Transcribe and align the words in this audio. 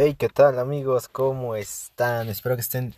Hey, 0.00 0.14
¿qué 0.16 0.28
tal 0.28 0.60
amigos? 0.60 1.08
¿Cómo 1.08 1.56
están? 1.56 2.28
Espero 2.28 2.54
que 2.54 2.60
estén 2.60 2.94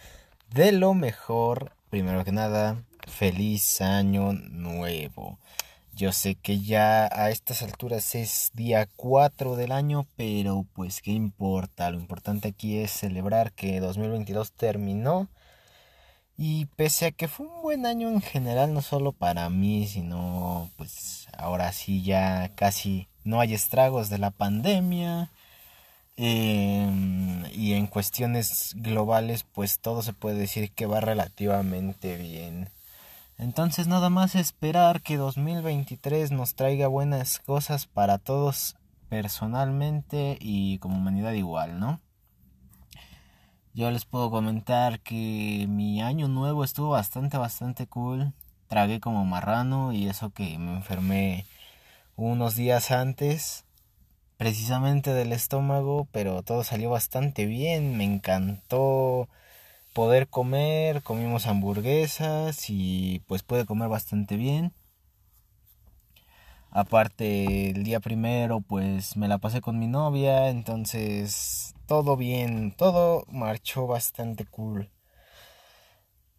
de 0.53 0.71
lo 0.71 0.93
mejor. 0.93 1.73
Primero 1.89 2.27
que 2.27 2.31
nada, 2.31 2.85
feliz 3.09 3.81
año 3.81 4.35
nuevo. 4.35 5.39
Yo 5.95 6.13
sé 6.13 6.35
que 6.35 6.61
ya 6.61 7.09
a 7.11 7.31
estas 7.31 7.63
alturas 7.63 8.15
es 8.15 8.51
día 8.53 8.87
4 8.97 9.57
del 9.57 9.73
año, 9.73 10.09
pero 10.17 10.67
pues 10.75 11.01
qué 11.01 11.13
importa. 11.13 11.91
Lo 11.91 11.99
importante 11.99 12.49
aquí 12.49 12.77
es 12.77 12.91
celebrar 12.91 13.53
que 13.53 13.81
2022 13.81 14.53
terminó. 14.53 15.31
Y 16.37 16.67
pese 16.77 17.07
a 17.07 17.13
que 17.13 17.29
fue 17.29 17.47
un 17.47 17.63
buen 17.63 17.87
año 17.87 18.11
en 18.11 18.21
general, 18.21 18.75
no 18.75 18.83
solo 18.83 19.13
para 19.13 19.49
mí, 19.49 19.87
sino 19.87 20.69
pues 20.77 21.29
ahora 21.39 21.73
sí 21.73 22.03
ya 22.03 22.51
casi 22.57 23.09
no 23.25 23.41
hay 23.41 23.55
estragos 23.55 24.11
de 24.11 24.19
la 24.19 24.31
pandemia 24.31 25.31
Em, 26.23 27.47
y 27.55 27.73
en 27.73 27.87
cuestiones 27.87 28.75
globales, 28.77 29.45
pues 29.45 29.81
todo 29.81 30.03
se 30.03 30.13
puede 30.13 30.37
decir 30.37 30.71
que 30.71 30.85
va 30.85 31.01
relativamente 31.01 32.19
bien. 32.19 32.69
Entonces 33.39 33.87
nada 33.87 34.11
más 34.11 34.35
esperar 34.35 35.01
que 35.01 35.17
2023 35.17 36.31
nos 36.31 36.55
traiga 36.55 36.89
buenas 36.89 37.39
cosas 37.39 37.87
para 37.87 38.19
todos 38.19 38.77
personalmente 39.09 40.37
y 40.43 40.77
como 40.81 40.99
humanidad 40.99 41.33
igual, 41.33 41.81
¿no? 41.81 42.03
Yo 43.73 43.91
les 43.91 44.05
puedo 44.05 44.31
comentar 44.31 45.01
que 45.01 45.65
mi 45.71 46.03
año 46.03 46.29
nuevo 46.29 46.65
estuvo 46.65 46.91
bastante, 46.91 47.39
bastante 47.39 47.87
cool. 47.87 48.35
Tragué 48.69 49.01
como 49.01 49.25
marrano 49.25 49.95
y 49.95 50.07
eso 50.07 50.29
que 50.29 50.59
me 50.59 50.75
enfermé 50.75 51.47
unos 52.15 52.57
días 52.57 52.91
antes 52.91 53.65
precisamente 54.41 55.13
del 55.13 55.33
estómago, 55.35 56.09
pero 56.13 56.43
todo 56.43 56.65
salió 56.65 56.89
bastante 56.89 57.45
bien, 57.45 57.99
me 57.99 58.05
encantó 58.05 59.29
poder 59.93 60.29
comer, 60.29 61.03
comimos 61.03 61.47
hamburguesas 61.47 62.71
y 62.71 63.23
pues 63.27 63.43
pude 63.43 63.67
comer 63.67 63.91
bastante 63.91 64.37
bien. 64.39 64.73
Aparte, 66.71 67.69
el 67.69 67.85
día 67.85 68.01
primero 68.01 68.63
pues 68.63 69.15
me 69.15 69.29
la 69.29 69.37
pasé 69.37 69.61
con 69.61 69.79
mi 69.79 69.89
novia, 69.89 70.49
entonces 70.49 71.75
todo 71.85 72.17
bien, 72.17 72.73
todo 72.73 73.27
marchó 73.29 73.87
bastante 73.87 74.47
cool. 74.47 74.89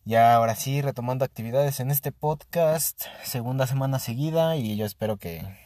Ya 0.05 0.33
ahora 0.33 0.55
sí, 0.55 0.81
retomando 0.81 1.23
actividades 1.23 1.80
en 1.80 1.91
este 1.91 2.11
podcast, 2.11 3.03
segunda 3.23 3.67
semana 3.67 3.99
seguida 3.99 4.55
y 4.55 4.75
yo 4.75 4.88
espero 4.88 5.17
que 5.17 5.61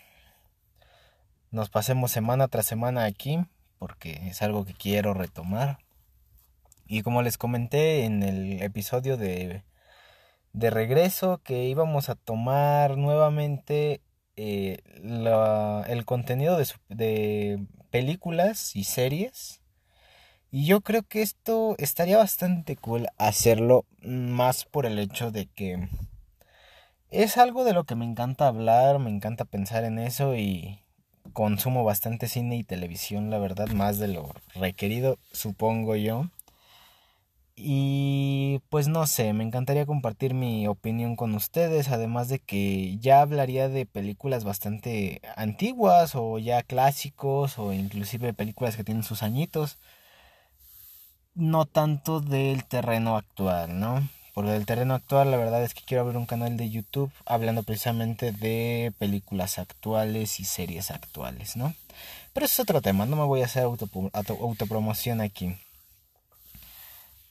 nos 1.56 1.70
pasemos 1.70 2.11
semana 2.11 2.50
tras 2.50 2.66
semana 2.66 3.06
aquí 3.06 3.39
porque 3.80 4.28
es 4.28 4.42
algo 4.42 4.66
que 4.66 4.73
quiero 4.73 5.14
retomar. 5.14 5.80
Y 6.86 7.02
como 7.02 7.22
les 7.22 7.38
comenté 7.38 8.03
en 8.03 8.23
el 8.23 8.61
episodio 8.61 9.16
de, 9.16 9.64
de 10.52 10.70
regreso 10.70 11.39
que 11.44 11.64
íbamos 11.64 12.09
a 12.09 12.16
tomar 12.16 12.98
nuevamente 12.98 14.02
eh, 14.36 14.80
el 15.88 16.06
contenido 16.06 16.58
de, 16.58 16.67
de 16.89 17.66
películas 17.89 18.76
y 18.76 18.83
series. 18.83 19.61
Y 20.52 20.66
yo 20.66 20.81
creo 20.81 21.03
que 21.03 21.22
esto 21.22 21.76
estaría 21.78 22.17
bastante 22.17 22.76
cool 22.76 23.08
hacerlo 23.17 23.86
más 24.02 24.66
por 24.66 24.86
el 24.86 25.00
hecho 25.00 25.31
de 25.31 25.48
que 25.48 25.88
es 27.11 27.38
algo 27.38 27.64
de 27.64 27.73
lo 27.73 27.86
que 27.86 27.95
me 27.95 28.03
encanta 28.03 28.48
hablar, 28.48 29.00
me 29.00 29.09
encanta 29.09 29.45
pensar 29.45 29.86
en 29.86 30.00
eso 30.00 30.36
y 30.36 30.84
consumo 31.36 31.83
bastante 31.83 32.28
cine 32.28 32.55
y 32.55 32.64
televisión, 32.64 33.30
la 33.30 33.38
verdad, 33.38 33.67
más 33.67 34.00
de 34.00 34.08
lo 34.08 34.33
requerido, 34.55 35.19
supongo 35.33 35.95
yo. 35.95 36.30
Y 37.58 38.61
pues 38.69 38.88
no 38.88 39.05
sé, 39.05 39.33
me 39.33 39.44
encantaría 39.44 39.86
compartir 39.86 40.33
mi 40.33 40.67
opinión 40.67 41.15
con 41.15 41.36
ustedes, 41.36 41.89
además 41.89 42.30
de 42.30 42.39
que 42.39 42.98
ya 42.99 43.21
hablaría 43.21 43.70
de 43.70 43.86
películas 43.86 44.43
bastante 44.43 45.21
antiguas 45.36 46.15
o 46.15 46.39
ya 46.39 46.64
clásicos 46.64 47.60
o 47.60 47.73
inclusive 47.73 48.33
películas 48.33 48.76
que 48.77 48.83
tienen 48.83 49.04
sus 49.04 49.21
añitos, 49.21 49.77
no 51.36 51.65
tanto 51.65 52.21
del 52.21 52.64
terreno 52.65 53.17
actual, 53.17 53.80
¿no? 53.80 54.08
Por 54.36 54.48
el 54.48 54.66
terreno 54.66 54.96
actual, 54.96 55.32
la 55.32 55.38
verdad 55.38 55.64
es 55.64 55.73
que 55.73 55.82
quiero 55.86 56.04
abrir 56.04 56.18
un 56.18 56.26
canal 56.26 56.58
de 56.58 56.70
YouTube 56.70 57.10
hablando 57.26 57.64
precisamente 57.64 58.34
de 58.34 58.92
películas 59.00 59.60
actuales 59.60 60.42
y 60.42 60.44
series 60.44 60.92
actuales, 60.92 61.56
¿no? 61.56 61.73
Pero 62.34 62.46
eso 62.46 62.56
es 62.56 62.60
otro 62.60 62.82
tema, 62.82 63.06
no 63.06 63.16
me 63.16 63.23
voy 63.23 63.42
a 63.42 63.46
hacer 63.46 63.64
autopromoción 63.64 65.22
aquí. 65.22 65.56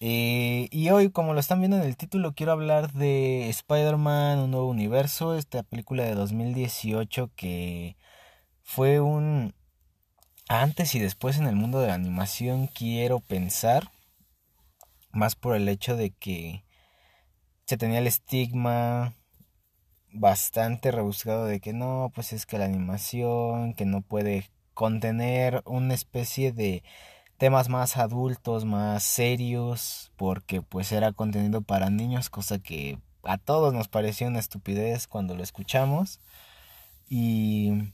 Eh, 0.00 0.68
y 0.70 0.88
hoy, 0.88 1.10
como 1.10 1.34
lo 1.34 1.40
están 1.40 1.58
viendo 1.58 1.76
en 1.76 1.82
el 1.82 1.98
título, 1.98 2.32
quiero 2.32 2.52
hablar 2.52 2.90
de 2.94 3.50
Spider-Man, 3.50 4.38
un 4.38 4.52
nuevo 4.52 4.68
universo, 4.68 5.36
esta 5.36 5.62
película 5.62 6.04
de 6.04 6.14
2018 6.14 7.30
que 7.36 7.96
fue 8.62 9.00
un 9.00 9.54
antes 10.48 10.94
y 10.94 11.00
después 11.00 11.36
en 11.36 11.48
el 11.48 11.54
mundo 11.54 11.80
de 11.80 11.88
la 11.88 11.94
animación, 11.94 12.66
quiero 12.66 13.20
pensar, 13.20 13.90
más 15.12 15.36
por 15.36 15.54
el 15.54 15.68
hecho 15.68 15.96
de 15.96 16.08
que 16.08 16.63
se 17.66 17.76
tenía 17.76 17.98
el 17.98 18.06
estigma 18.06 19.14
bastante 20.12 20.92
rebuscado 20.92 21.46
de 21.46 21.60
que 21.60 21.72
no, 21.72 22.12
pues 22.14 22.32
es 22.32 22.46
que 22.46 22.58
la 22.58 22.66
animación, 22.66 23.74
que 23.74 23.84
no 23.84 24.00
puede 24.02 24.50
contener 24.74 25.62
una 25.66 25.94
especie 25.94 26.52
de 26.52 26.82
temas 27.36 27.68
más 27.68 27.96
adultos, 27.96 28.64
más 28.64 29.02
serios, 29.02 30.12
porque 30.16 30.62
pues 30.62 30.92
era 30.92 31.12
contenido 31.12 31.62
para 31.62 31.90
niños, 31.90 32.30
cosa 32.30 32.58
que 32.58 32.98
a 33.24 33.38
todos 33.38 33.74
nos 33.74 33.88
pareció 33.88 34.28
una 34.28 34.38
estupidez 34.38 35.06
cuando 35.06 35.34
lo 35.34 35.42
escuchamos. 35.42 36.20
Y 37.08 37.92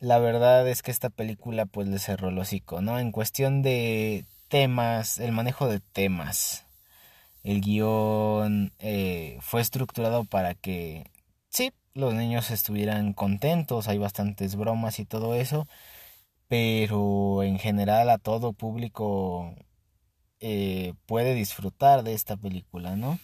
la 0.00 0.18
verdad 0.18 0.66
es 0.68 0.82
que 0.82 0.90
esta 0.90 1.10
película 1.10 1.66
pues 1.66 1.88
le 1.88 1.98
cerró 1.98 2.30
el 2.30 2.38
hocico, 2.38 2.80
¿no? 2.80 2.98
En 2.98 3.12
cuestión 3.12 3.62
de 3.62 4.24
temas, 4.48 5.18
el 5.18 5.32
manejo 5.32 5.68
de 5.68 5.80
temas 5.80 6.66
el 7.42 7.60
guion 7.60 8.72
eh, 8.78 9.38
fue 9.40 9.60
estructurado 9.60 10.24
para 10.24 10.54
que, 10.54 11.10
sí, 11.48 11.72
los 11.94 12.14
niños 12.14 12.50
estuvieran 12.50 13.12
contentos, 13.14 13.88
hay 13.88 13.98
bastantes 13.98 14.56
bromas 14.56 14.98
y 14.98 15.04
todo 15.04 15.34
eso, 15.34 15.66
pero 16.48 17.42
en 17.42 17.58
general 17.58 18.10
a 18.10 18.18
todo 18.18 18.52
público 18.52 19.54
eh, 20.40 20.94
puede 21.06 21.34
disfrutar 21.34 22.02
de 22.02 22.14
esta 22.14 22.36
película, 22.36 22.96
¿no? 22.96 23.18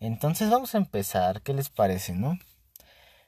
Entonces 0.00 0.50
vamos 0.50 0.74
a 0.74 0.78
empezar, 0.78 1.42
¿qué 1.42 1.54
les 1.54 1.70
parece, 1.70 2.14
no? 2.14 2.38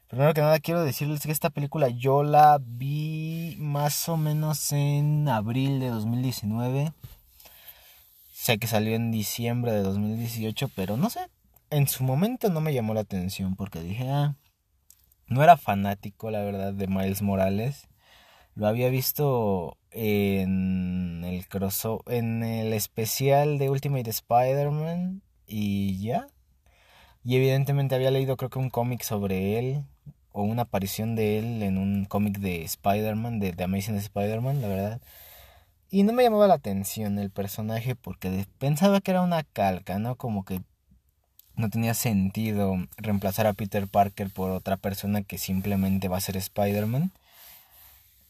Primero 0.08 0.34
que 0.34 0.40
nada 0.40 0.58
quiero 0.58 0.82
decirles 0.84 1.20
que 1.22 1.32
esta 1.32 1.50
película 1.50 1.88
yo 1.88 2.24
la 2.24 2.58
vi 2.60 3.56
más 3.58 4.08
o 4.08 4.16
menos 4.16 4.72
en 4.72 5.28
abril 5.28 5.78
de 5.78 5.88
2019 5.88 6.92
Sé 8.40 8.56
que 8.56 8.66
salió 8.66 8.96
en 8.96 9.10
diciembre 9.10 9.70
de 9.70 9.82
2018, 9.82 10.70
pero 10.74 10.96
no 10.96 11.10
sé, 11.10 11.20
en 11.68 11.86
su 11.86 12.04
momento 12.04 12.48
no 12.48 12.62
me 12.62 12.72
llamó 12.72 12.94
la 12.94 13.00
atención 13.00 13.54
porque 13.54 13.82
dije, 13.82 14.08
ah, 14.08 14.34
no 15.26 15.44
era 15.44 15.58
fanático, 15.58 16.30
la 16.30 16.40
verdad, 16.40 16.72
de 16.72 16.86
Miles 16.86 17.20
Morales. 17.20 17.88
Lo 18.54 18.66
había 18.66 18.88
visto 18.88 19.76
en 19.90 21.22
el 21.22 21.46
crossover, 21.48 22.14
en 22.14 22.42
el 22.42 22.72
especial 22.72 23.58
de 23.58 23.68
Ultimate 23.68 24.08
Spider-Man 24.08 25.20
y 25.46 26.00
ya. 26.00 26.26
Y 27.22 27.36
evidentemente 27.36 27.94
había 27.94 28.10
leído 28.10 28.38
creo 28.38 28.48
que 28.48 28.58
un 28.58 28.70
cómic 28.70 29.02
sobre 29.02 29.58
él 29.58 29.84
o 30.32 30.44
una 30.44 30.62
aparición 30.62 31.14
de 31.14 31.40
él 31.40 31.62
en 31.62 31.76
un 31.76 32.06
cómic 32.06 32.38
de 32.38 32.62
Spider-Man, 32.62 33.38
de 33.38 33.52
The 33.52 33.64
Amazing 33.64 33.96
Spider-Man, 33.96 34.62
la 34.62 34.68
verdad. 34.68 35.00
Y 35.90 36.04
no 36.04 36.12
me 36.12 36.22
llamaba 36.22 36.46
la 36.46 36.54
atención 36.54 37.18
el 37.18 37.30
personaje 37.30 37.96
porque 37.96 38.46
pensaba 38.58 39.00
que 39.00 39.10
era 39.10 39.22
una 39.22 39.42
calca, 39.42 39.98
¿no? 39.98 40.14
Como 40.14 40.44
que 40.44 40.60
no 41.56 41.68
tenía 41.68 41.94
sentido 41.94 42.76
reemplazar 42.96 43.46
a 43.46 43.52
Peter 43.54 43.88
Parker 43.88 44.30
por 44.30 44.50
otra 44.52 44.76
persona 44.76 45.22
que 45.22 45.36
simplemente 45.36 46.08
va 46.08 46.18
a 46.18 46.20
ser 46.20 46.36
Spider-Man. 46.36 47.10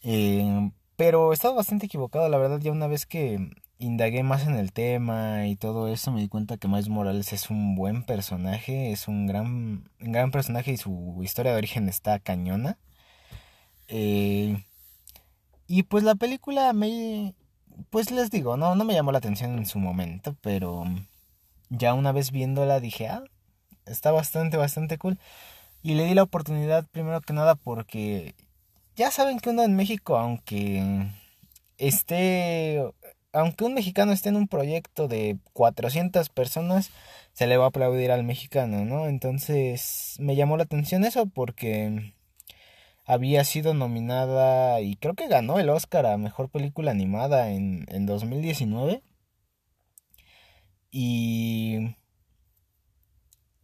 Eh, 0.03 0.71
pero 0.95 1.33
estaba 1.33 1.55
bastante 1.55 1.85
equivocado, 1.85 2.29
la 2.29 2.37
verdad, 2.37 2.59
ya 2.59 2.71
una 2.71 2.87
vez 2.87 3.05
que 3.05 3.51
indagué 3.79 4.23
más 4.23 4.45
en 4.47 4.55
el 4.55 4.71
tema 4.71 5.47
y 5.47 5.55
todo 5.55 5.87
eso, 5.87 6.11
me 6.11 6.21
di 6.21 6.27
cuenta 6.27 6.57
que 6.57 6.67
Miles 6.67 6.89
Morales 6.89 7.33
es 7.33 7.49
un 7.49 7.75
buen 7.75 8.03
personaje, 8.03 8.91
es 8.91 9.07
un 9.07 9.27
gran, 9.27 9.89
gran 9.99 10.31
personaje 10.31 10.71
y 10.71 10.77
su 10.77 11.19
historia 11.23 11.51
de 11.51 11.57
origen 11.57 11.89
está 11.89 12.19
cañona. 12.19 12.77
Eh, 13.87 14.63
y 15.67 15.83
pues 15.83 16.03
la 16.03 16.15
película 16.15 16.73
me, 16.73 17.33
pues 17.89 18.11
les 18.11 18.29
digo, 18.31 18.57
no, 18.57 18.75
no 18.75 18.85
me 18.85 18.93
llamó 18.93 19.11
la 19.11 19.17
atención 19.19 19.57
en 19.57 19.65
su 19.65 19.79
momento, 19.79 20.35
pero 20.41 20.85
ya 21.69 21.93
una 21.93 22.11
vez 22.11 22.31
viéndola 22.31 22.79
dije, 22.79 23.07
ah, 23.07 23.23
está 23.85 24.11
bastante, 24.11 24.57
bastante 24.57 24.97
cool. 24.97 25.19
Y 25.83 25.95
le 25.95 26.05
di 26.05 26.13
la 26.13 26.23
oportunidad 26.23 26.87
primero 26.91 27.21
que 27.21 27.33
nada 27.33 27.55
porque 27.55 28.35
ya 28.95 29.11
saben 29.11 29.39
que 29.39 29.49
uno 29.49 29.63
en 29.63 29.75
México, 29.75 30.17
aunque 30.17 31.07
esté, 31.77 32.83
aunque 33.33 33.63
un 33.63 33.73
mexicano 33.73 34.11
esté 34.11 34.29
en 34.29 34.35
un 34.35 34.47
proyecto 34.47 35.07
de 35.07 35.37
400 35.53 36.29
personas, 36.29 36.91
se 37.33 37.47
le 37.47 37.57
va 37.57 37.65
a 37.65 37.67
aplaudir 37.69 38.11
al 38.11 38.23
mexicano, 38.23 38.85
¿no? 38.85 39.07
Entonces 39.07 40.15
me 40.19 40.35
llamó 40.35 40.57
la 40.57 40.63
atención 40.63 41.03
eso 41.05 41.25
porque 41.25 42.13
había 43.11 43.43
sido 43.43 43.73
nominada 43.73 44.79
y 44.81 44.95
creo 44.95 45.15
que 45.15 45.27
ganó 45.27 45.59
el 45.59 45.69
Oscar 45.69 46.05
a 46.05 46.17
Mejor 46.17 46.49
Película 46.49 46.91
Animada 46.91 47.51
en, 47.51 47.85
en 47.89 48.05
2019. 48.05 49.03
Y 50.91 51.95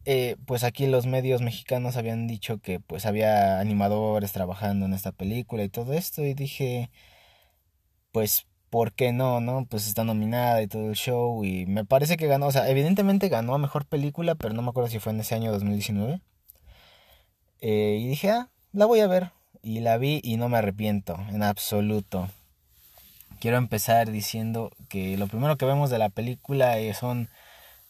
eh, 0.04 0.36
pues 0.46 0.64
aquí 0.64 0.86
los 0.86 1.06
medios 1.06 1.40
mexicanos 1.42 1.96
habían 1.96 2.26
dicho 2.26 2.58
que 2.58 2.78
pues 2.80 3.06
había 3.06 3.58
animadores 3.60 4.32
trabajando 4.32 4.86
en 4.86 4.92
esta 4.94 5.12
película 5.12 5.64
y 5.64 5.68
todo 5.70 5.92
esto 5.94 6.24
y 6.24 6.34
dije 6.34 6.90
pues 8.12 8.46
¿por 8.70 8.92
qué 8.92 9.12
no? 9.12 9.40
¿no? 9.40 9.66
Pues 9.66 9.86
está 9.88 10.04
nominada 10.04 10.62
y 10.62 10.68
todo 10.68 10.88
el 10.90 10.94
show 10.96 11.44
y 11.44 11.66
me 11.66 11.84
parece 11.84 12.16
que 12.16 12.26
ganó, 12.26 12.46
o 12.48 12.52
sea, 12.52 12.68
evidentemente 12.70 13.28
ganó 13.28 13.54
a 13.54 13.58
mejor 13.58 13.86
película, 13.86 14.34
pero 14.34 14.54
no 14.54 14.62
me 14.62 14.70
acuerdo 14.70 14.90
si 14.90 14.98
fue 14.98 15.12
en 15.12 15.20
ese 15.20 15.34
año 15.34 15.52
2019. 15.52 16.20
Eh, 17.60 17.98
y 18.00 18.08
dije, 18.08 18.30
ah, 18.30 18.50
la 18.72 18.86
voy 18.86 19.00
a 19.00 19.06
ver. 19.08 19.37
Y 19.62 19.80
la 19.80 19.98
vi 19.98 20.20
y 20.22 20.36
no 20.36 20.48
me 20.48 20.58
arrepiento, 20.58 21.18
en 21.30 21.42
absoluto. 21.42 22.28
Quiero 23.40 23.56
empezar 23.56 24.10
diciendo 24.10 24.72
que 24.88 25.16
lo 25.16 25.26
primero 25.26 25.56
que 25.56 25.66
vemos 25.66 25.90
de 25.90 25.98
la 25.98 26.08
película 26.08 26.78
eh, 26.78 26.94
son 26.94 27.28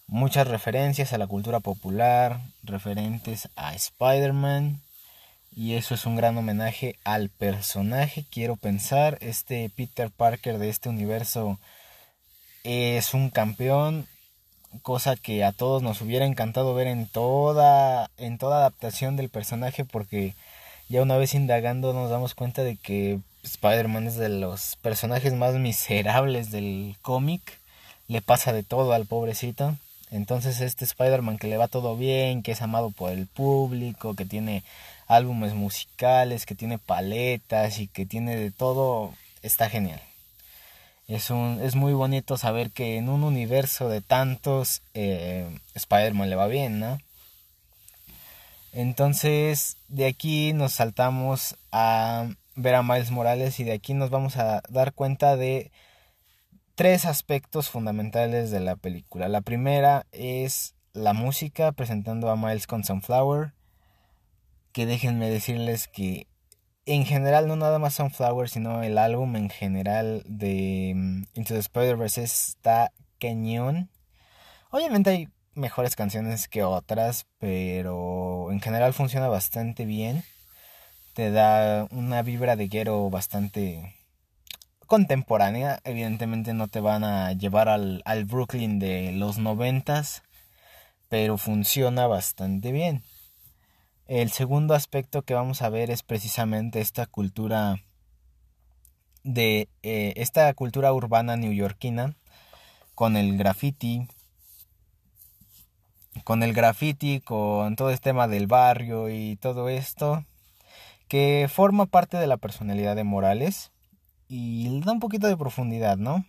muchas 0.06 0.48
referencias 0.48 1.12
a 1.12 1.18
la 1.18 1.26
cultura 1.26 1.60
popular, 1.60 2.40
referentes 2.62 3.48
a 3.56 3.74
Spider-Man. 3.74 4.80
Y 5.54 5.74
eso 5.74 5.94
es 5.94 6.06
un 6.06 6.16
gran 6.16 6.36
homenaje 6.36 6.96
al 7.04 7.30
personaje, 7.30 8.24
quiero 8.30 8.56
pensar. 8.56 9.18
Este 9.20 9.70
Peter 9.70 10.10
Parker 10.10 10.58
de 10.58 10.68
este 10.68 10.88
universo 10.88 11.58
es 12.64 13.14
un 13.14 13.30
campeón, 13.30 14.06
cosa 14.82 15.16
que 15.16 15.44
a 15.44 15.52
todos 15.52 15.82
nos 15.82 16.00
hubiera 16.00 16.26
encantado 16.26 16.74
ver 16.74 16.86
en 16.86 17.06
toda, 17.06 18.10
en 18.18 18.38
toda 18.38 18.58
adaptación 18.58 19.16
del 19.16 19.30
personaje, 19.30 19.84
porque 19.84 20.34
ya 20.88 21.02
una 21.02 21.16
vez 21.16 21.34
indagando 21.34 21.92
nos 21.92 22.10
damos 22.10 22.34
cuenta 22.34 22.62
de 22.62 22.76
que 22.76 23.20
Spider-Man 23.42 24.06
es 24.06 24.16
de 24.16 24.28
los 24.28 24.76
personajes 24.76 25.34
más 25.34 25.54
miserables 25.54 26.50
del 26.50 26.96
cómic. 27.02 27.58
Le 28.08 28.22
pasa 28.22 28.52
de 28.52 28.62
todo 28.62 28.92
al 28.92 29.06
pobrecito. 29.06 29.76
Entonces 30.10 30.60
este 30.60 30.84
Spider-Man 30.84 31.38
que 31.38 31.48
le 31.48 31.58
va 31.58 31.68
todo 31.68 31.96
bien, 31.96 32.42
que 32.42 32.52
es 32.52 32.62
amado 32.62 32.90
por 32.90 33.12
el 33.12 33.26
público, 33.26 34.14
que 34.14 34.24
tiene 34.24 34.62
álbumes 35.06 35.54
musicales, 35.54 36.46
que 36.46 36.54
tiene 36.54 36.78
paletas 36.78 37.78
y 37.78 37.88
que 37.88 38.06
tiene 38.06 38.36
de 38.36 38.50
todo, 38.50 39.12
está 39.42 39.68
genial. 39.68 40.00
Es, 41.06 41.30
un, 41.30 41.60
es 41.62 41.74
muy 41.74 41.92
bonito 41.94 42.36
saber 42.36 42.70
que 42.70 42.96
en 42.96 43.08
un 43.08 43.24
universo 43.24 43.88
de 43.88 44.00
tantos 44.02 44.82
eh, 44.94 45.48
Spider-Man 45.74 46.30
le 46.30 46.36
va 46.36 46.46
bien, 46.46 46.80
¿no? 46.80 46.98
Entonces 48.72 49.78
de 49.88 50.06
aquí 50.06 50.52
nos 50.52 50.72
saltamos 50.72 51.56
a 51.72 52.28
ver 52.54 52.74
a 52.74 52.82
Miles 52.82 53.10
Morales 53.10 53.60
y 53.60 53.64
de 53.64 53.72
aquí 53.72 53.94
nos 53.94 54.10
vamos 54.10 54.36
a 54.36 54.62
dar 54.68 54.92
cuenta 54.92 55.36
de 55.36 55.70
tres 56.74 57.06
aspectos 57.06 57.70
fundamentales 57.70 58.50
de 58.50 58.60
la 58.60 58.76
película. 58.76 59.28
La 59.28 59.40
primera 59.40 60.06
es 60.12 60.74
la 60.92 61.12
música, 61.12 61.72
presentando 61.72 62.30
a 62.30 62.36
Miles 62.36 62.66
con 62.66 62.84
Sunflower. 62.84 63.52
Que 64.72 64.86
déjenme 64.86 65.30
decirles 65.30 65.88
que 65.88 66.26
en 66.86 67.04
general, 67.04 67.48
no 67.48 67.56
nada 67.56 67.78
más 67.78 67.94
Sunflower, 67.94 68.48
sino 68.48 68.82
el 68.82 68.96
álbum 68.96 69.36
en 69.36 69.50
general 69.50 70.22
de 70.26 70.92
mm, 70.94 71.22
Into 71.34 71.54
the 71.54 71.60
Spider-Verse 71.60 72.22
está 72.22 72.92
cañón. 73.20 73.90
Obviamente 74.70 75.10
hay 75.10 75.28
mejores 75.58 75.96
canciones 75.96 76.48
que 76.48 76.62
otras, 76.62 77.26
pero 77.38 78.50
en 78.50 78.60
general 78.60 78.94
funciona 78.94 79.28
bastante 79.28 79.84
bien. 79.84 80.24
Te 81.14 81.30
da 81.30 81.86
una 81.90 82.22
vibra 82.22 82.56
de 82.56 82.68
guero 82.68 83.10
bastante 83.10 83.94
contemporánea. 84.86 85.80
Evidentemente 85.84 86.54
no 86.54 86.68
te 86.68 86.80
van 86.80 87.04
a 87.04 87.32
llevar 87.32 87.68
al, 87.68 88.24
Brooklyn 88.24 88.78
de 88.78 89.12
los 89.12 89.38
noventas, 89.38 90.22
pero 91.08 91.38
funciona 91.38 92.06
bastante 92.06 92.72
bien. 92.72 93.02
El 94.06 94.30
segundo 94.30 94.74
aspecto 94.74 95.22
que 95.22 95.34
vamos 95.34 95.60
a 95.60 95.68
ver 95.68 95.90
es 95.90 96.02
precisamente 96.02 96.80
esta 96.80 97.06
cultura 97.06 97.82
de 99.24 99.68
eh, 99.82 100.14
esta 100.16 100.54
cultura 100.54 100.92
urbana 100.94 101.36
neoyorquina 101.36 102.16
con 102.94 103.16
el 103.16 103.36
graffiti 103.36 104.08
con 106.24 106.42
el 106.42 106.52
graffiti 106.52 107.20
con 107.20 107.76
todo 107.76 107.90
este 107.90 108.10
tema 108.10 108.28
del 108.28 108.46
barrio 108.46 109.08
y 109.08 109.36
todo 109.36 109.68
esto 109.68 110.24
que 111.08 111.48
forma 111.52 111.86
parte 111.86 112.18
de 112.18 112.26
la 112.26 112.36
personalidad 112.36 112.94
de 112.94 113.04
Morales 113.04 113.72
y 114.28 114.68
le 114.68 114.80
da 114.84 114.92
un 114.92 115.00
poquito 115.00 115.26
de 115.26 115.36
profundidad, 115.36 115.96
¿no? 115.96 116.24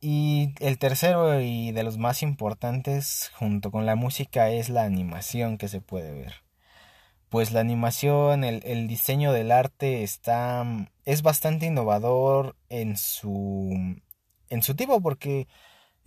Y 0.00 0.54
el 0.60 0.78
tercero 0.78 1.40
y 1.40 1.72
de 1.72 1.82
los 1.82 1.98
más 1.98 2.22
importantes 2.22 3.30
junto 3.34 3.70
con 3.70 3.86
la 3.86 3.96
música 3.96 4.50
es 4.50 4.68
la 4.68 4.84
animación 4.84 5.58
que 5.58 5.68
se 5.68 5.80
puede 5.80 6.12
ver. 6.12 6.34
Pues 7.28 7.52
la 7.52 7.60
animación, 7.60 8.44
el, 8.44 8.62
el 8.64 8.88
diseño 8.88 9.32
del 9.32 9.52
arte 9.52 10.02
está 10.02 10.64
es 11.04 11.22
bastante 11.22 11.66
innovador 11.66 12.56
en 12.68 12.96
su 12.96 13.96
en 14.48 14.62
su 14.62 14.74
tipo 14.74 15.00
porque 15.00 15.46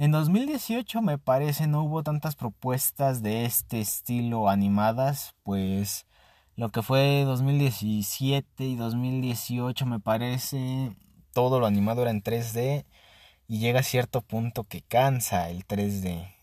en 0.03 0.11
2018 0.11 1.01
me 1.01 1.17
parece 1.17 1.65
no 1.65 1.81
hubo 1.83 2.03
tantas 2.03 2.35
propuestas 2.35 3.23
de 3.23 3.45
este 3.45 3.79
estilo 3.79 4.49
animadas, 4.49 5.33
pues 5.43 6.05
lo 6.57 6.71
que 6.71 6.81
fue 6.81 7.23
2017 7.23 8.65
y 8.65 8.75
2018 8.75 9.85
me 9.85 10.01
parece 10.01 10.91
todo 11.31 11.61
lo 11.61 11.67
animado 11.67 12.01
era 12.01 12.11
en 12.11 12.21
3D 12.21 12.85
y 13.47 13.59
llega 13.59 13.79
a 13.79 13.83
cierto 13.83 14.21
punto 14.21 14.65
que 14.65 14.81
cansa 14.81 15.49
el 15.49 15.65
3D. 15.65 16.35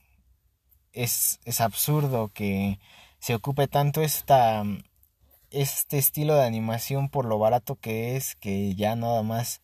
Es, 0.93 1.39
es 1.45 1.61
absurdo 1.61 2.31
que 2.33 2.79
se 3.19 3.35
ocupe 3.35 3.69
tanto 3.69 4.01
esta, 4.01 4.65
este 5.51 5.99
estilo 5.99 6.35
de 6.35 6.47
animación 6.47 7.11
por 7.11 7.27
lo 7.27 7.39
barato 7.39 7.77
que 7.77 8.17
es 8.17 8.37
que 8.37 8.75
ya 8.75 8.97
nada 8.97 9.23
más 9.23 9.61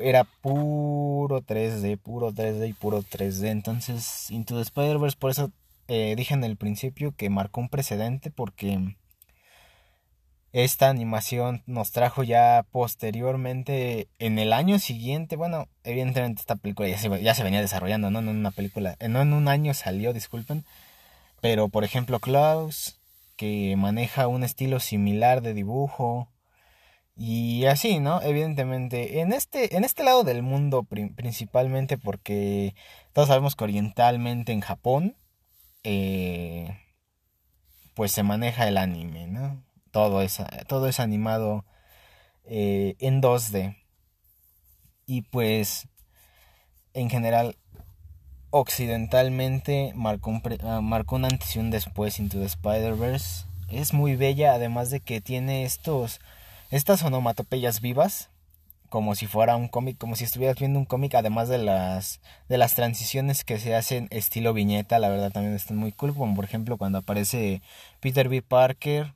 era 0.00 0.24
puro 0.24 1.42
3D, 1.42 1.98
puro 1.98 2.32
3D 2.32 2.68
y 2.68 2.72
puro 2.72 3.02
3D. 3.02 3.48
Entonces, 3.48 4.30
Into 4.30 4.56
the 4.56 4.62
Spider-Verse, 4.62 5.16
por 5.18 5.30
eso 5.30 5.50
eh, 5.88 6.14
dije 6.16 6.34
en 6.34 6.44
el 6.44 6.56
principio 6.56 7.14
que 7.16 7.30
marcó 7.30 7.60
un 7.60 7.68
precedente 7.68 8.30
porque 8.30 8.96
esta 10.52 10.88
animación 10.88 11.62
nos 11.66 11.92
trajo 11.92 12.22
ya 12.22 12.64
posteriormente, 12.70 14.08
en 14.18 14.38
el 14.38 14.52
año 14.54 14.78
siguiente, 14.78 15.36
bueno, 15.36 15.68
evidentemente 15.84 16.40
esta 16.40 16.56
película 16.56 16.88
ya 16.88 17.34
se, 17.34 17.42
venía 17.42 17.60
desarrollando, 17.60 18.10
¿no? 18.10 18.20
en 18.20 18.28
una 18.28 18.50
película, 18.50 18.96
no 19.06 19.20
en 19.20 19.34
un 19.34 19.48
año 19.48 19.74
salió, 19.74 20.14
disculpen, 20.14 20.64
pero 21.42 21.68
por 21.68 21.84
ejemplo 21.84 22.20
Klaus, 22.20 22.98
que 23.36 23.76
maneja 23.76 24.28
un 24.28 24.44
estilo 24.44 24.80
similar 24.80 25.42
de 25.42 25.52
dibujo, 25.52 26.28
y 27.16 27.64
así, 27.66 27.98
¿no? 27.98 28.20
Evidentemente, 28.22 29.20
en 29.20 29.32
este, 29.32 29.76
en 29.76 29.84
este 29.84 30.04
lado 30.04 30.22
del 30.24 30.42
mundo 30.42 30.84
principalmente 30.84 31.98
porque 31.98 32.74
todos 33.12 33.28
sabemos 33.28 33.56
que 33.56 33.64
orientalmente 33.64 34.52
en 34.52 34.60
Japón, 34.60 35.16
eh, 35.82 36.78
pues 37.94 38.12
se 38.12 38.22
maneja 38.22 38.68
el 38.68 38.76
anime, 38.76 39.26
¿no? 39.28 39.66
todo 39.96 40.20
es, 40.20 40.42
todo 40.66 40.88
es 40.88 41.00
animado 41.00 41.64
eh, 42.44 42.96
en 42.98 43.22
2D. 43.22 43.78
Y 45.06 45.22
pues, 45.22 45.88
en 46.92 47.08
general, 47.08 47.56
occidentalmente 48.50 49.92
marcó 49.94 50.28
un, 50.28 50.42
marcó 50.82 51.16
un 51.16 51.24
antes 51.24 51.56
y 51.56 51.60
un 51.60 51.70
después 51.70 52.18
Into 52.18 52.38
the 52.40 52.44
Spider-Verse. 52.44 53.46
Es 53.70 53.94
muy 53.94 54.16
bella, 54.16 54.52
además 54.52 54.90
de 54.90 55.00
que 55.00 55.22
tiene 55.22 55.64
estos, 55.64 56.20
estas 56.70 57.02
onomatopeyas 57.02 57.80
vivas, 57.80 58.30
como 58.88 59.14
si 59.14 59.26
fuera 59.26 59.56
un 59.56 59.68
cómic, 59.68 59.98
como 59.98 60.16
si 60.16 60.24
estuvieras 60.24 60.58
viendo 60.58 60.78
un 60.78 60.84
cómic, 60.84 61.14
además 61.14 61.48
de 61.48 61.58
las, 61.58 62.20
de 62.48 62.58
las 62.58 62.74
transiciones 62.74 63.44
que 63.44 63.58
se 63.58 63.74
hacen 63.74 64.08
estilo 64.10 64.52
viñeta, 64.52 64.98
la 64.98 65.08
verdad 65.08 65.32
también 65.32 65.54
están 65.54 65.76
muy 65.76 65.92
cool, 65.92 66.14
como 66.14 66.34
por 66.34 66.44
ejemplo 66.44 66.76
cuando 66.78 66.98
aparece 66.98 67.62
Peter 68.00 68.28
B. 68.28 68.42
Parker 68.42 69.14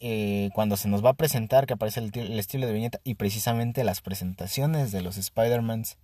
eh, 0.00 0.50
cuando 0.54 0.76
se 0.76 0.88
nos 0.88 1.04
va 1.04 1.10
a 1.10 1.14
presentar, 1.14 1.66
que 1.66 1.74
aparece 1.74 2.00
el, 2.00 2.38
estilo 2.38 2.66
de 2.66 2.72
viñeta 2.72 3.00
y 3.02 3.14
precisamente 3.14 3.82
las 3.82 4.00
presentaciones 4.00 4.92
de 4.92 5.02
los 5.02 5.16
Spider-Mans, 5.16 5.98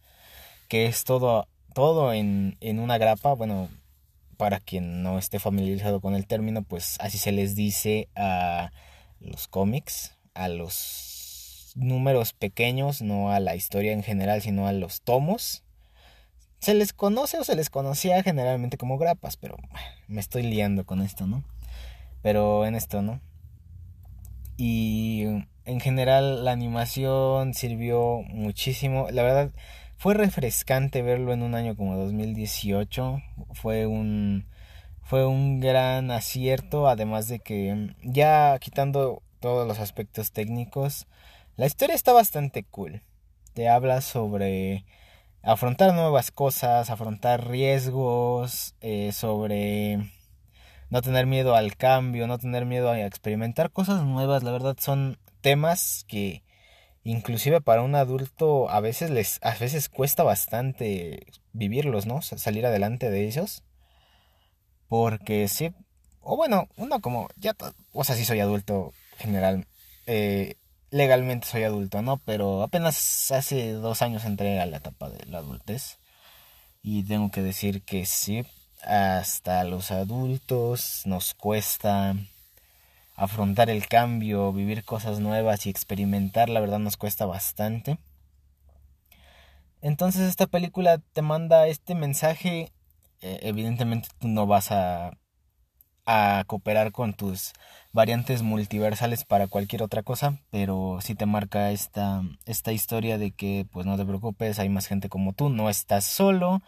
que 0.69 0.87
es 0.87 1.05
todo, 1.05 1.47
todo 1.75 2.13
en, 2.13 2.57
en 2.61 2.81
una 2.81 2.99
grapa, 2.99 3.35
bueno, 3.35 3.69
para 4.37 4.59
quien 4.59 5.03
no 5.05 5.19
esté 5.19 5.39
familiarizado 5.39 6.01
con 6.01 6.15
el 6.15 6.27
término, 6.27 6.63
pues 6.63 6.97
así 7.01 7.19
se 7.19 7.31
les 7.31 7.55
dice 7.55 8.09
a 8.17 8.73
los 9.21 9.47
cómics, 9.47 10.14
a 10.35 10.49
los 10.49 11.73
números 11.75 12.33
pequeños, 12.33 13.03
no 13.03 13.31
a 13.31 13.41
la 13.41 13.57
historia 13.57 13.93
en 13.93 14.03
general, 14.03 14.43
sino 14.43 14.67
a 14.67 14.73
los 14.73 15.03
tomos. 15.03 15.65
Se 16.61 16.75
les 16.75 16.93
conoce 16.93 17.39
o 17.39 17.45
se 17.45 17.57
les 17.57 17.71
conocía 17.71 18.23
generalmente 18.23 18.79
como 18.79 18.99
grapas, 18.99 19.37
pero 19.37 19.57
me 20.09 20.21
estoy 20.21 20.43
liando 20.43 20.85
con 20.85 21.03
esto, 21.03 21.27
¿no? 21.27 21.45
Pero 22.23 22.67
en 22.67 22.75
esto, 22.75 23.03
¿no? 23.03 23.21
Y 24.57 25.25
en 25.65 25.81
general 25.81 26.45
la 26.45 26.53
animación 26.53 27.55
sirvió 27.55 28.23
muchísimo. 28.29 29.09
La 29.11 29.23
verdad, 29.23 29.51
fue 29.97 30.15
refrescante 30.15 31.03
verlo 31.03 31.33
en 31.33 31.43
un 31.43 31.55
año 31.55 31.77
como 31.77 31.97
2018. 31.97 33.23
Fue 33.53 33.87
un 33.87 34.47
fue 35.03 35.27
un 35.27 35.61
gran 35.61 36.11
acierto, 36.11 36.89
además 36.89 37.29
de 37.29 37.41
que 37.41 37.95
ya 38.03 38.59
quitando 38.59 39.23
todos 39.45 39.69
los 39.69 39.79
aspectos 39.79 40.33
técnicos, 40.33 41.07
la 41.57 41.67
historia 41.67 41.95
está 41.95 42.15
bastante 42.15 42.65
cool. 42.65 43.03
Te 43.53 43.69
habla 43.69 44.01
sobre 44.01 44.87
afrontar 45.43 45.93
nuevas 45.93 46.31
cosas, 46.31 46.89
afrontar 46.89 47.47
riesgos, 47.47 48.75
eh, 48.81 49.13
sobre 49.13 50.11
no 50.89 51.03
tener 51.03 51.27
miedo 51.27 51.55
al 51.55 51.77
cambio, 51.77 52.27
no 52.27 52.39
tener 52.39 52.65
miedo 52.65 52.89
a 52.89 52.99
experimentar 53.05 53.71
cosas 53.71 54.03
nuevas. 54.05 54.45
La 54.45 54.53
verdad 54.53 54.79
son 54.81 55.19
temas 55.43 56.07
que 56.09 56.43
inclusive 57.03 57.61
para 57.61 57.83
un 57.83 57.97
adulto 57.97 58.71
a 58.71 58.81
veces 58.81 59.11
les 59.11 59.41
a 59.43 59.55
veces 59.57 59.91
cuesta 59.91 60.23
bastante 60.23 61.27
vivirlos, 61.53 62.07
¿no? 62.07 62.23
Salir 62.23 62.65
adelante 62.65 63.11
de 63.11 63.27
ellos. 63.27 63.63
Porque 64.89 65.49
sí, 65.49 65.75
o 66.23 66.35
bueno, 66.35 66.67
uno 66.77 67.01
como 67.01 67.29
ya, 67.37 67.55
o 67.93 68.05
sea, 68.05 68.17
sí 68.17 68.25
soy 68.25 68.41
adulto 68.41 68.95
general, 69.25 69.67
eh, 70.07 70.57
legalmente 70.91 71.47
soy 71.47 71.65
adulto, 71.65 72.03
¿no? 72.03 72.19
Pero 72.19 72.63
apenas 72.63 73.31
hace 73.33 73.73
dos 73.73 74.03
años 74.03 74.25
entré 74.25 74.61
a 74.61 74.67
la 74.67 74.77
etapa 74.79 75.09
de 75.11 75.27
la 75.27 75.39
adultez 75.39 75.99
y 76.83 77.05
tengo 77.05 77.31
que 77.31 77.43
decir 77.43 77.83
que 77.83 78.07
sí, 78.07 78.45
hasta 78.85 79.65
los 79.65 79.91
adultos 79.91 81.03
nos 81.07 81.35
cuesta 81.35 82.15
afrontar 83.17 83.71
el 83.71 83.87
cambio, 83.89 84.53
vivir 84.53 84.85
cosas 84.85 85.21
nuevas 85.21 85.67
y 85.67 85.71
experimentar, 85.71 86.49
la 86.49 86.61
verdad 86.61 86.79
nos 86.79 86.97
cuesta 86.97 87.27
bastante. 87.27 87.99
Entonces 89.81 90.23
esta 90.23 90.47
película 90.47 90.99
te 90.99 91.23
manda 91.23 91.67
este 91.69 91.95
mensaje 91.95 92.73
eh, 93.25 93.41
evidentemente 93.41 94.09
tú 94.19 94.29
no 94.29 94.47
vas 94.47 94.71
a, 94.71 95.13
a 96.05 96.45
cooperar 96.47 96.93
con 96.93 97.15
tus 97.15 97.55
variantes 97.95 98.43
multiversales 98.43 99.25
para 99.25 99.47
cualquier 99.47 99.85
otra 99.85 100.03
cosa, 100.03 100.41
pero 100.51 100.99
sí 101.01 101.15
te 101.15 101.27
marca 101.27 101.71
esta, 101.71 102.23
esta 102.45 102.73
historia 102.73 103.19
de 103.19 103.31
que 103.31 103.67
pues 103.71 103.87
no 103.87 103.97
te 103.97 104.05
preocupes, 104.05 104.59
hay 104.59 104.69
más 104.69 104.89
gente 104.89 105.09
como 105.09 105.33
tú, 105.33 105.49
no 105.49 105.71
estás 105.71 106.05
solo 106.05 106.61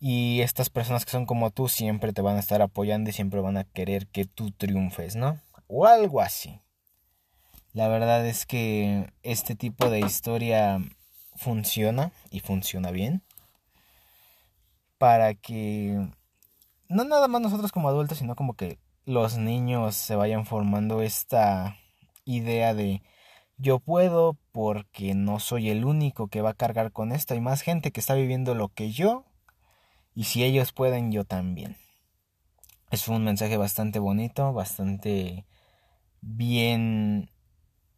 y 0.00 0.40
estas 0.40 0.70
personas 0.70 1.04
que 1.04 1.10
son 1.10 1.26
como 1.26 1.50
tú 1.50 1.68
siempre 1.68 2.14
te 2.14 2.22
van 2.22 2.36
a 2.36 2.40
estar 2.40 2.62
apoyando 2.62 3.10
y 3.10 3.12
siempre 3.12 3.42
van 3.42 3.58
a 3.58 3.64
querer 3.64 4.06
que 4.06 4.24
tú 4.24 4.50
triunfes, 4.50 5.14
¿no? 5.14 5.38
O 5.66 5.84
algo 5.84 6.22
así. 6.22 6.58
La 7.74 7.88
verdad 7.88 8.26
es 8.26 8.46
que 8.46 9.12
este 9.22 9.54
tipo 9.54 9.90
de 9.90 10.00
historia 10.00 10.78
funciona 11.36 12.12
y 12.30 12.40
funciona 12.40 12.90
bien 12.92 13.22
para 14.96 15.34
que 15.34 16.08
no 16.88 17.04
nada 17.04 17.28
más 17.28 17.42
nosotros 17.42 17.72
como 17.72 17.90
adultos, 17.90 18.16
sino 18.18 18.36
como 18.36 18.54
que 18.54 18.78
los 19.04 19.36
niños 19.36 19.94
se 19.96 20.16
vayan 20.16 20.46
formando 20.46 21.02
esta 21.02 21.76
idea 22.24 22.74
de 22.74 23.02
yo 23.56 23.78
puedo 23.78 24.36
porque 24.52 25.14
no 25.14 25.38
soy 25.38 25.70
el 25.70 25.84
único 25.84 26.28
que 26.28 26.42
va 26.42 26.50
a 26.50 26.54
cargar 26.54 26.92
con 26.92 27.12
esto, 27.12 27.34
hay 27.34 27.40
más 27.40 27.62
gente 27.62 27.92
que 27.92 28.00
está 28.00 28.14
viviendo 28.14 28.54
lo 28.54 28.68
que 28.68 28.90
yo 28.90 29.24
y 30.14 30.24
si 30.24 30.44
ellos 30.44 30.72
pueden, 30.72 31.10
yo 31.12 31.24
también. 31.24 31.76
Es 32.90 33.08
un 33.08 33.24
mensaje 33.24 33.56
bastante 33.56 33.98
bonito, 33.98 34.52
bastante 34.52 35.44
bien 36.20 37.30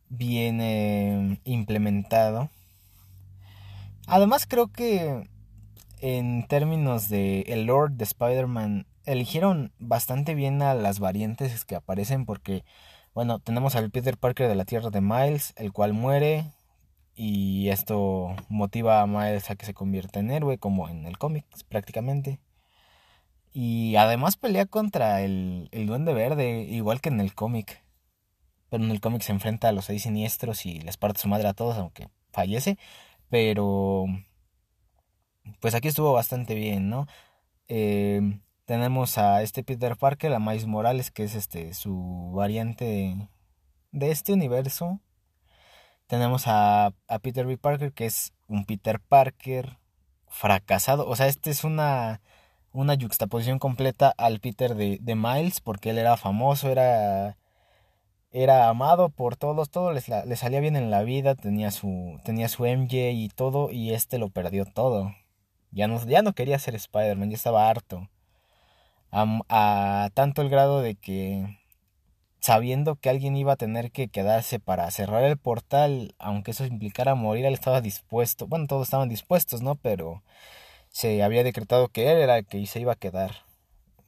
bien 0.08 0.60
eh, 0.60 1.40
implementado. 1.44 2.50
Además 4.06 4.46
creo 4.46 4.68
que 4.68 5.28
en 6.00 6.46
términos 6.46 7.08
de 7.08 7.40
el 7.48 7.64
Lord 7.64 7.92
de 7.92 8.04
Spider-Man, 8.04 8.86
eligieron 9.06 9.72
bastante 9.78 10.34
bien 10.34 10.62
a 10.62 10.74
las 10.74 10.98
variantes 11.00 11.64
que 11.64 11.76
aparecen 11.76 12.26
porque, 12.26 12.64
bueno, 13.14 13.38
tenemos 13.38 13.76
al 13.76 13.90
Peter 13.90 14.18
Parker 14.18 14.48
de 14.48 14.54
la 14.54 14.64
Tierra 14.64 14.90
de 14.90 15.00
Miles, 15.00 15.54
el 15.56 15.72
cual 15.72 15.92
muere 15.94 16.52
y 17.14 17.70
esto 17.70 18.36
motiva 18.48 19.00
a 19.00 19.06
Miles 19.06 19.50
a 19.50 19.56
que 19.56 19.66
se 19.66 19.74
convierta 19.74 20.20
en 20.20 20.30
héroe, 20.30 20.58
como 20.58 20.88
en 20.88 21.06
el 21.06 21.18
cómic 21.18 21.46
prácticamente. 21.68 22.40
Y 23.52 23.96
además 23.96 24.36
pelea 24.36 24.66
contra 24.66 25.22
el, 25.22 25.68
el 25.72 25.86
Duende 25.86 26.12
Verde, 26.12 26.62
igual 26.68 27.00
que 27.00 27.08
en 27.08 27.20
el 27.20 27.34
cómic. 27.34 27.82
Pero 28.68 28.84
en 28.84 28.90
el 28.90 29.00
cómic 29.00 29.22
se 29.22 29.32
enfrenta 29.32 29.68
a 29.68 29.72
los 29.72 29.86
seis 29.86 30.02
siniestros 30.02 30.66
y 30.66 30.80
les 30.80 30.96
parte 30.98 31.20
su 31.20 31.28
madre 31.28 31.48
a 31.48 31.54
todos, 31.54 31.76
aunque 31.78 32.08
fallece. 32.32 32.78
Pero 33.30 34.06
pues 35.60 35.74
aquí 35.74 35.88
estuvo 35.88 36.12
bastante 36.12 36.54
bien, 36.54 36.90
¿no? 36.90 37.06
Eh, 37.68 38.40
tenemos 38.66 39.18
a 39.18 39.42
este 39.42 39.62
Peter 39.64 39.96
Parker, 39.96 40.34
a 40.34 40.40
Miles 40.40 40.66
Morales, 40.66 41.10
que 41.10 41.24
es 41.24 41.34
este 41.34 41.72
su 41.74 42.32
variante 42.34 43.30
de, 43.92 44.10
este 44.10 44.32
universo. 44.32 45.00
Tenemos 46.06 46.46
a, 46.46 46.92
a, 47.08 47.18
Peter 47.20 47.46
B. 47.46 47.58
Parker, 47.58 47.92
que 47.92 48.06
es 48.06 48.32
un 48.48 48.64
Peter 48.66 49.00
Parker 49.00 49.78
fracasado. 50.28 51.08
O 51.08 51.16
sea, 51.16 51.26
este 51.26 51.50
es 51.50 51.64
una, 51.64 52.20
una 52.72 52.96
juxtaposición 53.00 53.58
completa 53.58 54.12
al 54.18 54.40
Peter 54.40 54.74
de, 54.74 54.98
de 55.00 55.14
Miles, 55.16 55.60
porque 55.60 55.90
él 55.90 55.98
era 55.98 56.16
famoso, 56.16 56.70
era 56.70 57.36
era 58.32 58.68
amado 58.68 59.08
por 59.08 59.36
todos, 59.36 59.70
todo 59.70 59.92
le 59.92 60.36
salía 60.36 60.60
bien 60.60 60.76
en 60.76 60.90
la 60.90 61.02
vida, 61.02 61.34
tenía 61.36 61.70
su, 61.70 62.20
tenía 62.24 62.48
su 62.48 62.66
MJ 62.66 63.12
y 63.12 63.28
todo, 63.30 63.70
y 63.70 63.94
este 63.94 64.18
lo 64.18 64.28
perdió 64.28 64.66
todo. 64.66 65.14
Ya 65.70 65.88
no, 65.88 66.04
ya 66.06 66.22
no 66.22 66.34
quería 66.34 66.58
ser 66.58 66.74
Spider-Man, 66.74 67.30
ya 67.30 67.36
estaba 67.36 67.70
harto. 67.70 68.10
A, 69.12 70.10
tanto 70.14 70.42
el 70.42 70.50
grado 70.50 70.80
de 70.80 70.94
que 70.94 71.58
sabiendo 72.40 72.96
que 72.96 73.08
alguien 73.10 73.36
iba 73.36 73.54
a 73.54 73.56
tener 73.56 73.90
que 73.90 74.08
quedarse 74.08 74.60
para 74.60 74.90
cerrar 74.90 75.24
el 75.24 75.36
portal, 75.36 76.14
aunque 76.18 76.52
eso 76.52 76.64
implicara 76.64 77.14
morir, 77.14 77.44
él 77.44 77.54
estaba 77.54 77.80
dispuesto. 77.80 78.46
Bueno, 78.46 78.66
todos 78.66 78.86
estaban 78.86 79.08
dispuestos, 79.08 79.62
¿no? 79.62 79.74
Pero 79.76 80.22
se 80.90 81.22
había 81.22 81.44
decretado 81.44 81.88
que 81.88 82.10
él 82.10 82.18
era 82.18 82.38
el 82.38 82.46
que 82.46 82.64
se 82.66 82.80
iba 82.80 82.92
a 82.92 82.96
quedar, 82.96 83.44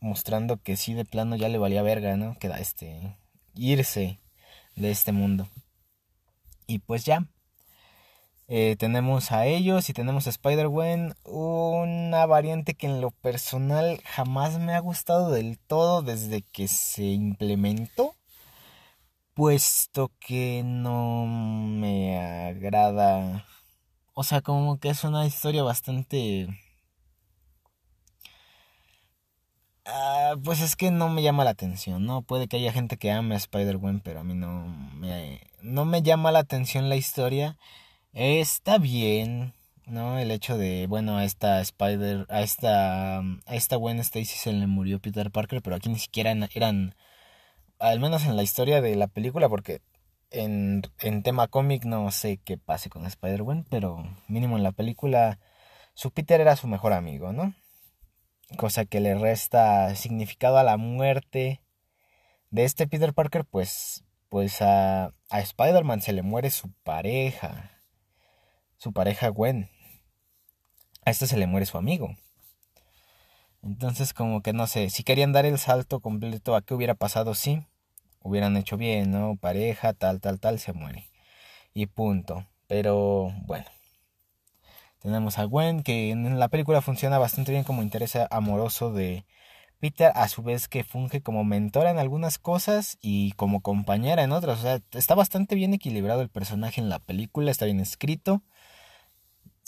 mostrando 0.00 0.58
que 0.58 0.76
sí 0.76 0.94
de 0.94 1.04
plano 1.04 1.36
ya 1.36 1.48
le 1.48 1.58
valía 1.58 1.82
verga, 1.82 2.16
¿no? 2.16 2.36
Queda 2.38 2.58
este 2.58 3.16
irse 3.54 4.20
de 4.76 4.90
este 4.90 5.12
mundo. 5.12 5.48
Y 6.66 6.80
pues 6.80 7.04
ya, 7.04 7.26
eh, 8.50 8.76
tenemos 8.78 9.30
a 9.30 9.44
ellos 9.44 9.90
y 9.90 9.92
tenemos 9.92 10.26
a 10.26 10.30
Spider-Gwen, 10.30 11.14
una 11.24 12.24
variante 12.24 12.72
que 12.72 12.86
en 12.86 13.02
lo 13.02 13.10
personal 13.10 14.00
jamás 14.04 14.58
me 14.58 14.74
ha 14.74 14.80
gustado 14.80 15.30
del 15.30 15.58
todo 15.58 16.00
desde 16.00 16.40
que 16.40 16.66
se 16.66 17.04
implementó, 17.04 18.14
puesto 19.34 20.10
que 20.18 20.62
no 20.64 21.26
me 21.26 22.18
agrada. 22.18 23.44
O 24.14 24.24
sea, 24.24 24.40
como 24.40 24.78
que 24.78 24.88
es 24.90 25.04
una 25.04 25.26
historia 25.26 25.62
bastante... 25.62 26.48
Ah, 29.84 30.34
pues 30.42 30.60
es 30.60 30.74
que 30.76 30.90
no 30.90 31.08
me 31.08 31.22
llama 31.22 31.44
la 31.44 31.50
atención, 31.50 32.04
¿no? 32.06 32.22
Puede 32.22 32.48
que 32.48 32.56
haya 32.56 32.72
gente 32.72 32.96
que 32.96 33.10
ame 33.10 33.34
a 33.34 33.38
Spider-Gwen, 33.38 34.00
pero 34.00 34.20
a 34.20 34.24
mí 34.24 34.34
no 34.34 34.66
me, 34.94 35.40
no 35.62 35.84
me 35.84 36.02
llama 36.02 36.32
la 36.32 36.40
atención 36.40 36.88
la 36.88 36.96
historia. 36.96 37.58
Está 38.12 38.78
bien, 38.78 39.54
¿no? 39.86 40.18
El 40.18 40.30
hecho 40.30 40.56
de, 40.58 40.86
bueno, 40.86 41.18
a 41.18 41.24
esta 41.24 41.60
Spider, 41.60 42.26
a 42.30 42.40
esta, 42.42 43.18
a 43.18 43.54
esta 43.54 43.76
Gwen 43.76 43.98
Stacy 44.00 44.24
se 44.36 44.52
le 44.52 44.66
murió 44.66 44.98
Peter 45.00 45.30
Parker, 45.30 45.62
pero 45.62 45.76
aquí 45.76 45.88
ni 45.88 45.98
siquiera 45.98 46.32
eran, 46.54 46.94
al 47.78 48.00
menos 48.00 48.24
en 48.24 48.36
la 48.36 48.42
historia 48.42 48.80
de 48.80 48.96
la 48.96 49.08
película, 49.08 49.48
porque 49.48 49.82
en, 50.30 50.82
en 51.00 51.22
tema 51.22 51.48
cómic 51.48 51.84
no 51.84 52.10
sé 52.10 52.38
qué 52.38 52.58
pase 52.58 52.90
con 52.90 53.06
Spider-Gwen, 53.06 53.66
pero 53.70 54.04
mínimo 54.28 54.56
en 54.56 54.62
la 54.64 54.72
película 54.72 55.38
su 55.94 56.10
Peter 56.12 56.40
era 56.40 56.56
su 56.56 56.68
mejor 56.68 56.92
amigo, 56.94 57.32
¿no? 57.32 57.54
Cosa 58.56 58.84
que 58.86 59.00
le 59.00 59.14
resta 59.14 59.94
significado 59.96 60.58
a 60.58 60.64
la 60.64 60.76
muerte 60.78 61.60
de 62.50 62.64
este 62.64 62.86
Peter 62.88 63.14
Parker, 63.14 63.44
pues, 63.44 64.04
pues 64.30 64.62
a, 64.62 65.12
a 65.30 65.40
Spider-Man 65.40 66.00
se 66.02 66.12
le 66.14 66.22
muere 66.22 66.50
su 66.50 66.72
pareja 66.84 67.77
su 68.78 68.92
pareja 68.92 69.28
Gwen. 69.28 69.68
A 71.04 71.10
este 71.10 71.26
se 71.26 71.36
le 71.36 71.46
muere 71.46 71.66
su 71.66 71.78
amigo. 71.78 72.16
Entonces 73.62 74.14
como 74.14 74.42
que 74.42 74.52
no 74.52 74.66
sé, 74.66 74.90
si 74.90 75.04
querían 75.04 75.32
dar 75.32 75.46
el 75.46 75.58
salto 75.58 76.00
completo 76.00 76.54
a 76.54 76.62
qué 76.62 76.74
hubiera 76.74 76.94
pasado 76.94 77.34
si 77.34 77.66
hubieran 78.20 78.56
hecho 78.56 78.76
bien, 78.76 79.10
¿no? 79.10 79.36
Pareja, 79.36 79.92
tal, 79.92 80.20
tal, 80.20 80.40
tal, 80.40 80.58
se 80.58 80.72
muere. 80.72 81.10
y 81.74 81.86
punto. 81.86 82.46
Pero 82.66 83.32
bueno. 83.46 83.66
Tenemos 85.00 85.38
a 85.38 85.44
Gwen, 85.44 85.82
que 85.82 86.10
en 86.10 86.38
la 86.38 86.48
película 86.48 86.80
funciona 86.82 87.18
bastante 87.18 87.52
bien 87.52 87.64
como 87.64 87.82
interés 87.82 88.18
amoroso 88.30 88.92
de 88.92 89.24
Peter, 89.78 90.10
a 90.14 90.28
su 90.28 90.42
vez 90.42 90.66
que 90.68 90.82
funge 90.82 91.22
como 91.22 91.44
mentora 91.44 91.90
en 91.90 91.98
algunas 91.98 92.38
cosas 92.38 92.98
y 93.00 93.32
como 93.32 93.60
compañera 93.60 94.24
en 94.24 94.32
otras. 94.32 94.58
O 94.58 94.62
sea, 94.62 94.80
está 94.92 95.14
bastante 95.14 95.54
bien 95.54 95.72
equilibrado 95.72 96.20
el 96.20 96.30
personaje 96.30 96.80
en 96.80 96.88
la 96.88 96.98
película, 96.98 97.50
está 97.50 97.64
bien 97.64 97.80
escrito. 97.80 98.42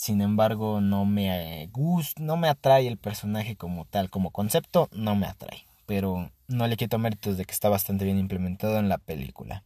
Sin 0.01 0.19
embargo, 0.21 0.81
no 0.81 1.05
me 1.05 1.69
gusta, 1.71 2.23
no 2.23 2.35
me 2.35 2.49
atrae 2.49 2.87
el 2.87 2.97
personaje 2.97 3.55
como 3.55 3.85
tal, 3.85 4.09
como 4.09 4.31
concepto, 4.31 4.89
no 4.91 5.15
me 5.15 5.27
atrae. 5.27 5.67
Pero 5.85 6.31
no 6.47 6.65
le 6.65 6.75
quito 6.75 6.97
méritos 6.97 7.37
de 7.37 7.45
que 7.45 7.51
está 7.51 7.69
bastante 7.69 8.03
bien 8.03 8.17
implementado 8.17 8.79
en 8.79 8.89
la 8.89 8.97
película. 8.97 9.63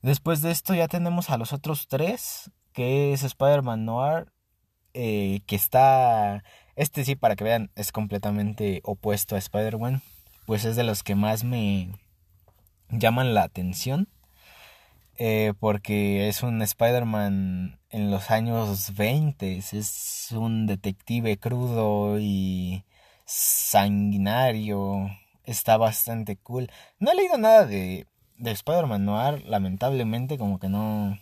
Después 0.00 0.40
de 0.40 0.50
esto 0.50 0.72
ya 0.72 0.88
tenemos 0.88 1.28
a 1.28 1.36
los 1.36 1.52
otros 1.52 1.88
tres, 1.88 2.50
que 2.72 3.12
es 3.12 3.22
Spider-Man 3.22 3.84
Noir, 3.84 4.32
eh, 4.94 5.40
que 5.44 5.56
está, 5.56 6.42
este 6.74 7.04
sí, 7.04 7.14
para 7.14 7.36
que 7.36 7.44
vean, 7.44 7.70
es 7.74 7.92
completamente 7.92 8.80
opuesto 8.82 9.34
a 9.36 9.40
Spider-Man, 9.40 10.00
pues 10.46 10.64
es 10.64 10.74
de 10.74 10.84
los 10.84 11.02
que 11.02 11.16
más 11.16 11.44
me 11.44 11.90
llaman 12.88 13.34
la 13.34 13.42
atención, 13.42 14.08
eh, 15.18 15.52
porque 15.60 16.28
es 16.28 16.42
un 16.42 16.62
Spider-Man 16.62 17.80
en 17.90 18.10
los 18.10 18.30
años 18.30 18.94
20, 18.94 19.58
es 19.58 20.28
un 20.32 20.66
detective 20.66 21.38
crudo 21.38 22.18
y 22.18 22.84
sanguinario, 23.26 25.10
está 25.44 25.76
bastante 25.76 26.36
cool. 26.36 26.70
No 26.98 27.10
he 27.10 27.14
leído 27.14 27.36
nada 27.38 27.66
de, 27.66 28.06
de 28.36 28.50
Spider-Man 28.52 29.04
Noir, 29.04 29.44
lamentablemente, 29.46 30.38
como 30.38 30.58
que 30.58 30.68
no 30.68 31.18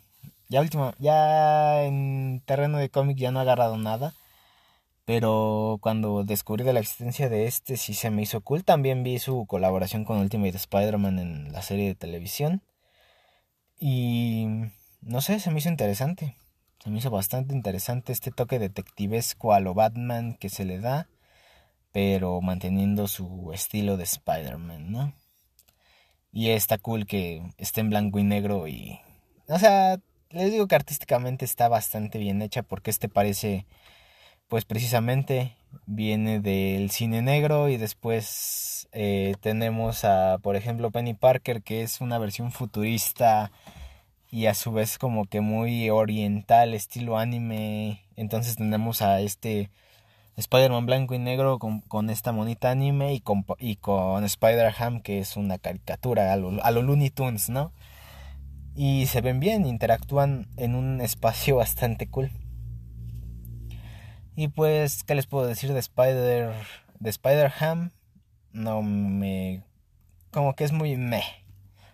ya 0.49 0.61
último, 0.61 0.93
ya 0.99 1.83
en 1.85 2.41
terreno 2.45 2.79
de 2.79 2.91
cómic 2.91 3.17
ya 3.19 3.31
no 3.33 3.41
ha 3.41 3.43
agarrado 3.43 3.76
nada. 3.79 4.15
Pero 5.05 5.79
cuando 5.81 6.25
descubrí 6.25 6.65
de 6.65 6.73
la 6.73 6.81
existencia 6.81 7.29
de 7.29 7.47
este 7.47 7.76
sí 7.76 7.95
se 7.95 8.11
me 8.11 8.23
hizo 8.23 8.41
cool. 8.43 8.65
También 8.65 9.03
vi 9.05 9.19
su 9.19 9.47
colaboración 9.47 10.05
con 10.05 10.19
Ultimate 10.19 10.57
Spider-Man 10.57 11.19
en 11.19 11.53
la 11.53 11.62
serie 11.62 11.87
de 11.88 11.95
televisión. 11.95 12.62
Y 13.78 14.47
no 15.00 15.21
sé, 15.21 15.40
se 15.40 15.50
me 15.50 15.59
hizo 15.59 15.68
interesante. 15.68 16.37
Se 16.83 16.90
me 16.90 16.99
hizo 16.99 17.11
bastante 17.11 17.54
interesante 17.54 18.12
este 18.12 18.30
toque 18.30 18.59
detectivesco 18.59 19.52
a 19.52 19.61
lo 19.61 19.75
Batman 19.75 20.35
que 20.35 20.49
se 20.49 20.64
le 20.64 20.80
da. 20.80 21.09
Pero 21.92 22.40
manteniendo 22.40 23.09
su 23.09 23.52
estilo 23.52 23.97
de 23.97 24.04
Spider-Man, 24.04 24.92
¿no? 24.92 25.14
Y 26.33 26.50
está 26.50 26.76
cool 26.78 27.06
que 27.06 27.42
esté 27.56 27.80
en 27.80 27.90
blanco 27.90 28.18
y 28.18 28.25
negro 28.25 28.68
y... 28.68 29.00
O 29.49 29.59
sea, 29.59 29.99
les 30.30 30.52
digo 30.52 30.66
que 30.66 30.75
artísticamente 30.75 31.45
está 31.45 31.68
bastante 31.68 32.18
bien 32.18 32.42
hecha 32.42 32.62
porque 32.62 32.90
este 32.90 33.09
parece, 33.09 33.66
pues 34.49 34.65
precisamente 34.65 35.57
viene 35.87 36.41
del 36.41 36.91
cine 36.91 37.23
negro 37.23 37.69
y 37.69 37.76
después 37.76 38.88
eh, 38.93 39.35
tenemos 39.41 40.05
a, 40.05 40.38
por 40.43 40.57
ejemplo, 40.57 40.91
Penny 40.91 41.15
Parker 41.15 41.62
que 41.62 41.83
es 41.83 42.00
una 42.00 42.19
versión 42.19 42.53
futurista 42.53 43.50
y 44.31 44.47
a 44.47 44.55
su 44.55 44.73
vez 44.73 44.99
como 44.99 45.26
que 45.26 45.41
muy 45.41 45.91
oriental, 45.91 46.75
estilo 46.75 47.19
anime. 47.19 48.05
Entonces 48.17 48.57
tenemos 48.57 49.03
a 49.03 49.21
este 49.21 49.71
Spider-Man 50.37 50.87
blanco 50.87 51.15
y 51.15 51.19
negro 51.19 51.59
con, 51.59 51.81
con, 51.81 52.11
esta 52.11 52.33
monita 52.33 52.71
anime 52.71 53.15
y 53.15 53.21
con, 53.21 53.45
y 53.59 53.76
con 53.76 54.25
Spider-Ham 54.25 55.00
que 55.00 55.21
es 55.21 55.37
una 55.37 55.59
caricatura 55.59 56.33
a 56.33 56.37
lo, 56.37 56.62
a 56.62 56.71
lo 56.71 56.83
Looney 56.83 57.11
Tunes, 57.11 57.49
¿no? 57.49 57.73
y 58.76 59.07
se 59.07 59.23
ven 59.23 59.41
bien, 59.41 59.67
interactúan 59.67 60.47
en 60.57 60.75
un 60.75 61.00
espacio 61.00 61.57
bastante 61.57 62.07
cool. 62.09 62.31
Y 64.37 64.49
pues, 64.49 65.02
¿qué 65.02 65.14
les 65.14 65.26
puedo 65.26 65.46
decir 65.46 65.72
de 65.72 65.79
Spider 65.81 66.53
de 67.01 67.11
Spider-Ham? 67.11 67.90
No 68.53 68.83
me 68.83 69.64
como 70.37 70.55
que 70.55 70.64
es 70.64 70.72
muy 70.72 70.99
meh. 70.99 71.25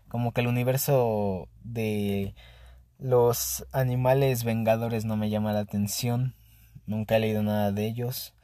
Como 0.09 0.33
que 0.33 0.41
el 0.41 0.49
universo 0.49 1.49
de 1.63 2.35
los 2.99 3.65
animales 3.71 4.43
vengadores 4.43 5.05
no 5.05 5.17
me 5.17 5.31
llama 5.31 5.53
la 5.53 5.61
atención. 5.61 6.35
Nunca 6.85 7.17
he 7.17 7.21
leído 7.21 7.45
nada 7.45 7.71
de 7.71 7.87
ellos. 7.87 8.35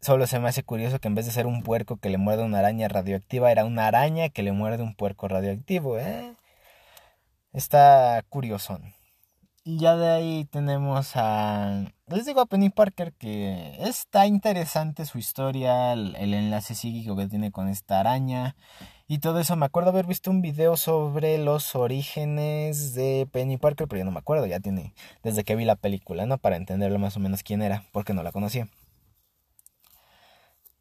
Solo 0.00 0.26
se 0.26 0.38
me 0.38 0.48
hace 0.48 0.62
curioso 0.62 0.98
que 0.98 1.08
en 1.08 1.14
vez 1.14 1.26
de 1.26 1.32
ser 1.32 1.46
un 1.46 1.62
puerco 1.62 1.98
que 1.98 2.08
le 2.08 2.16
muerde 2.16 2.44
una 2.44 2.60
araña 2.60 2.88
radioactiva, 2.88 3.52
era 3.52 3.66
una 3.66 3.86
araña 3.86 4.30
que 4.30 4.42
le 4.42 4.52
muerde 4.52 4.82
un 4.82 4.94
puerco 4.94 5.28
radioactivo, 5.28 5.98
¿eh? 5.98 6.32
Está 7.52 8.24
curioso. 8.30 8.80
Y 9.68 9.76
ya 9.76 9.96
de 9.96 10.08
ahí 10.08 10.46
tenemos 10.46 11.10
a... 11.14 11.92
Les 12.06 12.24
digo 12.24 12.40
a 12.40 12.46
Penny 12.46 12.70
Parker 12.70 13.12
que 13.12 13.76
está 13.80 14.26
interesante 14.26 15.04
su 15.04 15.18
historia, 15.18 15.92
el, 15.92 16.14
enlace 16.16 16.74
psíquico 16.74 17.16
que 17.16 17.28
tiene 17.28 17.52
con 17.52 17.68
esta 17.68 18.00
araña 18.00 18.56
y 19.08 19.18
todo 19.18 19.40
eso. 19.40 19.56
Me 19.56 19.66
acuerdo 19.66 19.90
haber 19.90 20.06
visto 20.06 20.30
un 20.30 20.40
video 20.40 20.78
sobre 20.78 21.36
los 21.36 21.74
orígenes 21.74 22.94
de 22.94 23.28
Penny 23.30 23.58
Parker, 23.58 23.86
pero 23.88 23.98
ya 23.98 24.04
no 24.06 24.10
me 24.10 24.20
acuerdo, 24.20 24.46
ya 24.46 24.58
tiene 24.58 24.94
desde 25.22 25.44
que 25.44 25.54
vi 25.54 25.66
la 25.66 25.76
película, 25.76 26.24
¿no? 26.24 26.38
Para 26.38 26.56
entenderlo 26.56 26.98
más 26.98 27.18
o 27.18 27.20
menos 27.20 27.42
quién 27.42 27.60
era, 27.60 27.84
porque 27.92 28.14
no 28.14 28.22
la 28.22 28.32
conocía. 28.32 28.68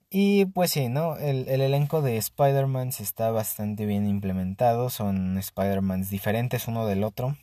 Y 0.10 0.46
pues 0.46 0.72
sí, 0.72 0.88
¿no? 0.88 1.18
El, 1.18 1.50
elenco 1.50 2.02
de 2.02 2.16
Spider-Man 2.16 2.94
está 2.98 3.32
bastante 3.32 3.86
bien 3.86 4.08
implementado. 4.08 4.90
Son 4.90 5.38
Spider-Mans 5.38 6.10
diferentes 6.10 6.70
uno 6.70 6.86
del 6.86 7.04
otro. 7.04 7.36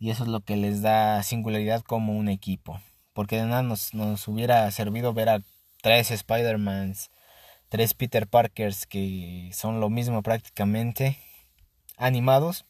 Y 0.00 0.10
eso 0.10 0.24
es 0.24 0.28
lo 0.28 0.40
que 0.40 0.56
les 0.56 0.82
da 0.82 1.22
singularidad 1.22 1.82
como 1.82 2.16
un 2.18 2.28
equipo. 2.28 2.80
Porque 3.12 3.36
de 3.36 3.46
nada 3.46 3.62
nos, 3.62 3.94
nos 3.94 4.26
hubiera 4.26 4.68
servido 4.72 5.12
ver 5.14 5.28
a 5.28 5.42
tres 5.82 6.10
Spider-Mans, 6.10 7.10
tres 7.68 7.94
Peter 7.94 8.26
Parkers 8.26 8.86
que 8.86 9.50
son 9.54 9.78
lo 9.80 9.90
mismo 9.90 10.22
prácticamente, 10.22 11.18
animados. 11.96 12.66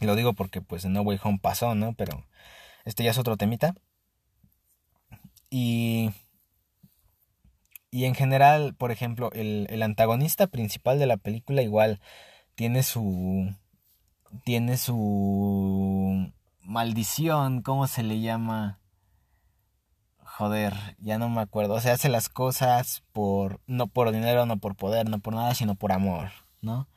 Y 0.00 0.06
lo 0.06 0.16
digo 0.16 0.32
porque 0.32 0.62
pues 0.62 0.86
en 0.86 0.94
No 0.94 1.02
Way 1.02 1.20
Home 1.22 1.40
pasó, 1.42 1.74
¿no? 1.74 1.92
Pero 1.94 2.24
este 2.86 3.04
ya 3.04 3.10
es 3.10 3.18
otro 3.18 3.36
temita. 3.36 3.74
Y 5.50 6.10
y 7.90 8.04
en 8.04 8.14
general, 8.14 8.74
por 8.74 8.92
ejemplo, 8.92 9.30
el, 9.32 9.66
el 9.70 9.82
antagonista 9.82 10.46
principal 10.46 10.98
de 10.98 11.06
la 11.06 11.16
película 11.16 11.62
igual 11.62 12.00
tiene 12.54 12.82
su. 12.82 13.52
Tiene 14.44 14.76
su 14.76 16.32
maldición, 16.62 17.62
¿cómo 17.62 17.86
se 17.86 18.02
le 18.02 18.20
llama? 18.20 18.78
Joder, 20.24 20.74
ya 20.98 21.18
no 21.18 21.28
me 21.28 21.40
acuerdo. 21.40 21.74
O 21.74 21.80
sea, 21.80 21.94
hace 21.94 22.08
las 22.08 22.28
cosas 22.28 23.02
por. 23.12 23.60
no 23.66 23.86
por 23.88 24.12
dinero, 24.12 24.46
no 24.46 24.58
por 24.58 24.76
poder, 24.76 25.08
no 25.08 25.20
por 25.20 25.34
nada, 25.34 25.54
sino 25.54 25.74
por 25.74 25.92
amor, 25.92 26.30
¿no? 26.62 26.88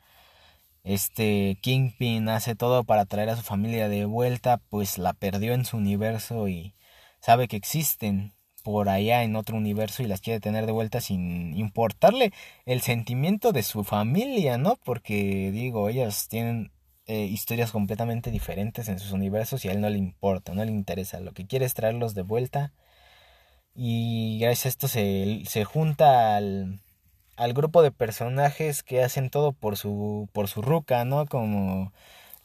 Este 0.84 1.58
Kingpin 1.62 2.28
hace 2.28 2.54
todo 2.54 2.84
para 2.84 3.06
traer 3.06 3.30
a 3.30 3.36
su 3.36 3.42
familia 3.42 3.88
de 3.88 4.04
vuelta, 4.04 4.58
pues 4.70 4.98
la 4.98 5.14
perdió 5.14 5.54
en 5.54 5.64
su 5.64 5.78
universo 5.78 6.48
y 6.48 6.74
sabe 7.20 7.48
que 7.48 7.56
existen, 7.56 8.34
por 8.64 8.88
allá 8.88 9.22
en 9.22 9.36
otro 9.36 9.58
universo 9.58 10.02
y 10.02 10.06
las 10.06 10.22
quiere 10.22 10.40
tener 10.40 10.66
de 10.66 10.72
vuelta 10.72 11.00
sin 11.00 11.56
importarle 11.56 12.32
el 12.64 12.80
sentimiento 12.80 13.52
de 13.52 13.62
su 13.62 13.84
familia, 13.84 14.58
¿no? 14.58 14.76
Porque 14.84 15.50
digo, 15.52 15.88
ellas 15.90 16.28
tienen 16.28 16.72
eh, 17.06 17.24
historias 17.24 17.72
completamente 17.72 18.30
diferentes 18.30 18.88
en 18.88 18.98
sus 18.98 19.12
universos 19.12 19.64
y 19.64 19.68
a 19.68 19.72
él 19.72 19.80
no 19.80 19.88
le 19.90 19.98
importa, 19.98 20.54
no 20.54 20.64
le 20.64 20.72
interesa. 20.72 21.20
Lo 21.20 21.32
que 21.32 21.46
quiere 21.46 21.66
es 21.66 21.74
traerlos 21.74 22.14
de 22.14 22.22
vuelta 22.22 22.72
y 23.74 24.38
gracias 24.40 24.66
a 24.66 24.68
esto 24.70 24.88
se, 24.88 25.42
se 25.46 25.64
junta 25.64 26.36
al, 26.36 26.80
al 27.36 27.52
grupo 27.54 27.82
de 27.82 27.90
personajes 27.92 28.82
que 28.82 29.02
hacen 29.02 29.30
todo 29.30 29.52
por 29.52 29.76
su, 29.76 30.28
por 30.32 30.48
su 30.48 30.62
ruca, 30.62 31.04
¿no? 31.04 31.26
Como 31.26 31.92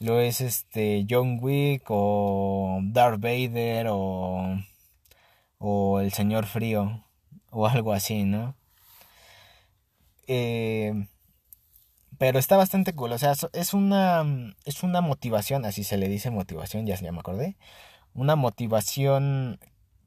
lo 0.00 0.20
es 0.20 0.40
este 0.40 1.06
John 1.08 1.38
Wick 1.40 1.84
o 1.88 2.80
Darth 2.82 3.20
Vader 3.20 3.88
o 3.90 4.56
o 5.60 6.00
el 6.00 6.12
señor 6.12 6.46
frío 6.46 7.04
o 7.50 7.66
algo 7.66 7.92
así, 7.92 8.24
¿no? 8.24 8.56
Eh, 10.26 11.06
pero 12.20 12.38
está 12.38 12.58
bastante 12.58 12.92
cool, 12.94 13.12
o 13.12 13.18
sea, 13.18 13.32
es 13.54 13.72
una, 13.72 14.54
es 14.66 14.82
una 14.82 15.00
motivación, 15.00 15.64
así 15.64 15.84
se 15.84 15.96
le 15.96 16.06
dice 16.06 16.30
motivación, 16.30 16.84
ya, 16.84 16.94
ya 16.96 17.12
me 17.12 17.20
acordé, 17.20 17.56
una 18.12 18.36
motivación 18.36 19.58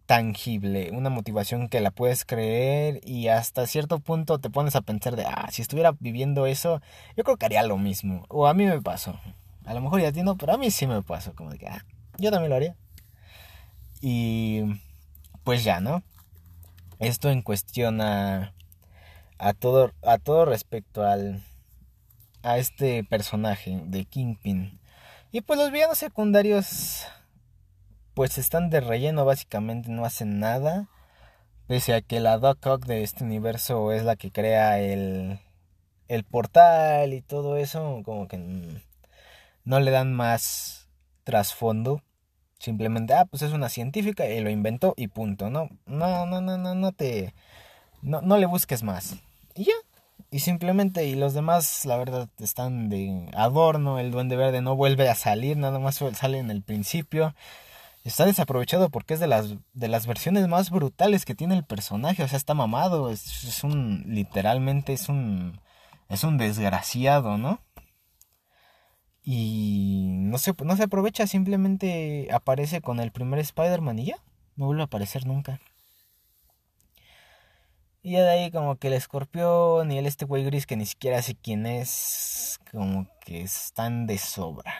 tangible, 0.06 0.91
una 0.91 1.10
motivación 1.10 1.69
que 1.69 1.82
la 1.82 1.89
puedes 1.89 2.23
creer 2.23 3.02
y 3.04 3.30
hasta 3.30 3.65
cierto 3.65 3.97
punto 3.97 4.38
te 4.38 4.52
pones 4.52 4.76
a 4.76 4.82
pensar 4.82 5.15
de, 5.15 5.26
ah, 5.26 5.49
si 5.52 5.63
estuviera 5.63 5.93
viviendo 5.99 6.45
eso, 6.45 6.84
yo 7.17 7.23
creo 7.23 7.38
que 7.38 7.47
haría 7.47 7.63
lo 7.63 7.80
mismo, 7.80 8.28
o 8.30 8.45
a 8.45 8.54
mí 8.54 8.67
me 8.67 8.80
pasó, 8.80 9.19
a 9.65 9.73
lo 9.73 9.82
mejor 9.82 9.99
ya 9.99 10.10
entiendo, 10.10 10.36
pero 10.36 10.54
a 10.54 10.58
mí 10.60 10.69
sí 10.69 10.86
me 10.86 11.02
pasó, 11.02 11.34
como 11.34 11.49
de 11.49 11.58
que, 11.58 11.67
ah, 11.67 11.84
yo 12.19 12.30
también 12.30 12.52
lo 12.52 12.58
haría. 12.58 12.76
Y 14.02 14.62
pues 15.43 15.63
ya, 15.63 15.80
¿no? 15.80 16.04
Esto 16.99 17.32
en 17.32 17.41
cuestión 17.41 18.02
a, 18.02 18.54
a 19.39 19.54
todo 19.54 19.93
a 20.04 20.19
todo 20.19 20.45
respecto 20.45 21.04
al 21.04 21.41
a 22.44 22.58
este 22.58 23.04
personaje 23.04 23.82
de 23.86 24.06
Kingpin. 24.06 24.80
Y 25.32 25.42
pues 25.42 25.60
los 25.60 25.72
villanos 25.72 25.98
secundarios 25.98 27.08
pues 28.14 28.38
están 28.38 28.70
de 28.70 28.82
relleno 28.82 29.26
básicamente, 29.26 29.90
no 29.90 30.06
hacen 30.06 30.40
nada. 30.40 30.88
Pese 31.68 31.94
a 31.94 32.02
que 32.02 32.20
la 32.20 32.38
Doc 32.38 32.66
Ock 32.66 32.86
de 32.86 33.04
este 33.04 33.24
universo 33.24 33.92
es 33.92 34.04
la 34.04 34.16
que 34.16 34.32
crea 34.32 34.80
el, 34.80 35.40
el 36.08 36.24
portal 36.24 37.14
y 37.14 37.22
todo 37.22 37.58
eso, 37.58 38.02
como 38.06 38.28
que 38.28 38.38
no 39.64 39.80
le 39.80 39.92
dan 39.92 40.14
más 40.14 40.90
trasfondo. 41.24 42.02
Simplemente, 42.60 43.14
ah, 43.14 43.26
pues 43.26 43.42
es 43.42 43.52
una 43.52 43.70
científica 43.70 44.26
y 44.30 44.40
lo 44.42 44.50
inventó 44.50 44.94
y 44.96 45.08
punto, 45.08 45.50
¿no? 45.50 45.70
No, 45.86 46.26
no, 46.26 46.42
no, 46.42 46.58
no, 46.58 46.76
no 46.76 46.92
te... 46.92 47.34
No, 48.02 48.22
no 48.22 48.38
le 48.38 48.46
busques 48.46 48.84
más. 48.84 49.16
Y 49.56 49.66
ya. 49.66 49.74
Y 50.34 50.39
simplemente, 50.39 51.06
y 51.06 51.13
los 51.13 51.36
demás, 51.36 51.86
la 51.86 51.96
verdad, 51.96 52.28
están 52.39 52.89
de 52.89 53.30
adorno. 53.36 54.00
El 54.00 54.10
duende 54.10 54.36
verde 54.36 54.63
no 54.63 54.76
vuelve 54.76 55.08
a 55.08 55.13
salir, 55.13 55.58
nada 55.58 55.78
más 55.78 56.04
sale 56.15 56.39
en 56.39 56.50
el 56.50 56.63
principio. 56.63 57.36
Está 58.04 58.26
desaprovechado 58.26 58.89
porque 58.89 59.13
es 59.13 59.19
de 59.19 59.28
las, 59.28 59.58
de 59.74 59.88
las 59.89 60.08
versiones 60.08 60.48
más 60.48 60.72
brutales 60.72 61.26
que 61.26 61.36
tiene 61.36 61.54
el 61.56 61.63
personaje. 61.63 62.24
O 62.24 62.28
sea, 62.28 62.38
está 62.38 62.56
mamado. 62.56 63.12
Es, 63.12 63.63
un. 63.63 64.06
Literalmente 64.08 64.93
es 64.93 65.08
un. 65.08 65.62
Es 66.10 66.24
un 66.24 66.39
desgraciado, 66.39 67.38
¿no? 67.38 67.62
Y 69.22 70.08
no 70.13 70.39
se, 70.39 70.56
no 70.63 70.76
se 70.76 70.84
aprovecha, 70.84 71.28
simplemente 71.28 72.30
aparece 72.32 72.82
con 72.82 73.00
el 73.00 73.12
primer 73.12 73.38
Spider-Man 73.38 74.00
y 74.00 74.06
ya. 74.06 74.17
No 74.56 74.65
vuelve 74.65 74.82
a 74.82 74.86
aparecer 74.86 75.28
nunca. 75.28 75.60
Y 78.06 78.12
ya 78.12 78.24
de 78.24 78.30
ahí 78.32 78.52
como 78.52 78.76
que 78.76 78.88
el 78.88 78.94
escorpión 78.94 79.89
y 79.89 79.98
el 79.98 80.06
este 80.06 80.26
güey 80.26 80.44
gris 80.44 80.66
que 80.68 80.76
ni 80.76 80.86
siquiera 80.86 81.22
sé 81.22 81.36
quién 81.36 81.66
es, 81.66 82.60
como 82.70 83.08
que 83.22 83.42
están 83.42 84.08
de 84.08 84.18
sobra. 84.18 84.74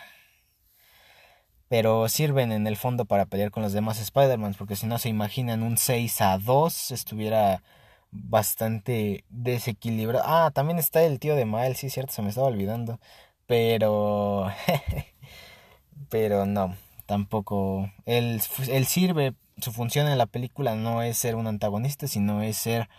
Pero 1.70 2.10
sirven 2.10 2.52
en 2.52 2.68
el 2.68 2.76
fondo 2.76 3.06
para 3.06 3.26
pelear 3.26 3.50
con 3.50 3.64
los 3.64 3.72
demás 3.72 4.00
Spider-Man, 4.02 4.56
porque 4.58 4.76
si 4.76 4.88
no 4.88 5.00
se 5.00 5.08
imaginan 5.08 5.64
un 5.64 5.78
6 5.78 6.20
a 6.22 6.38
2 6.38 6.92
estuviera 6.92 7.64
bastante 8.12 9.24
desequilibrado. 9.30 10.26
Ah, 10.28 10.52
también 10.54 10.78
está 10.78 11.04
el 11.04 11.20
tío 11.20 11.36
de 11.36 11.46
Miles, 11.46 11.80
sí, 11.80 11.90
cierto, 11.90 12.14
se 12.14 12.22
me 12.22 12.30
estaba 12.30 12.48
olvidando. 12.48 13.00
Pero... 13.48 14.52
pero 16.10 16.46
no, 16.46 16.76
tampoco... 17.06 17.90
Él, 18.06 18.42
él 18.70 18.86
sirve, 18.86 19.34
su 19.60 19.72
función 19.72 20.08
en 20.10 20.18
la 20.18 20.26
película 20.26 20.76
no 20.76 21.02
es 21.02 21.18
ser 21.18 21.36
un 21.36 21.48
antagonista, 21.48 22.08
sino 22.08 22.42
es 22.44 22.58
ser 22.58 22.90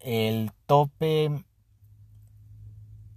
el 0.00 0.52
tope... 0.66 1.44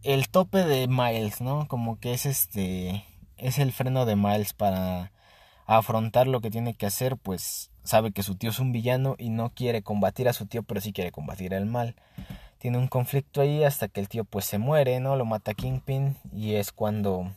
El 0.04 0.28
tope 0.30 0.60
de 0.65 0.88
Miles, 0.88 1.41
¿no? 1.41 1.67
Como 1.67 2.00
que 2.00 2.13
es 2.13 2.26
este... 2.26 3.06
Es 3.38 3.58
el 3.58 3.72
freno 3.72 4.06
de 4.06 4.15
Miles 4.15 4.54
para 4.54 5.12
afrontar 5.65 6.28
lo 6.28 6.41
que 6.41 6.52
tiene 6.52 6.74
que 6.74 6.86
hacer, 6.86 7.17
pues 7.17 7.72
sabe 7.84 8.12
que 8.12 8.24
su 8.24 8.36
tío 8.36 8.50
es 8.50 8.60
un 8.60 8.72
villano 8.72 9.15
y 9.17 9.30
no 9.30 9.54
quiere 9.54 9.82
combatir 9.82 10.28
a 10.28 10.34
su 10.34 10.46
tío, 10.46 10.63
pero 10.63 10.82
sí 10.82 10.93
quiere 10.93 11.12
combatir 11.12 11.54
el 11.54 11.65
mal 11.65 11.96
tiene 12.63 12.78
un 12.78 12.88
conflicto 12.88 13.41
ahí 13.41 13.65
hasta 13.65 13.89
que 13.89 14.00
el 14.00 14.08
tío 14.08 14.24
pues 14.24 14.46
se 14.46 14.58
muere, 14.58 15.02
¿no? 15.02 15.17
Lo 15.17 15.26
mata 15.26 15.54
Kingpin 15.54 16.15
y 16.32 16.54
es 16.54 16.72
cuando 16.72 17.30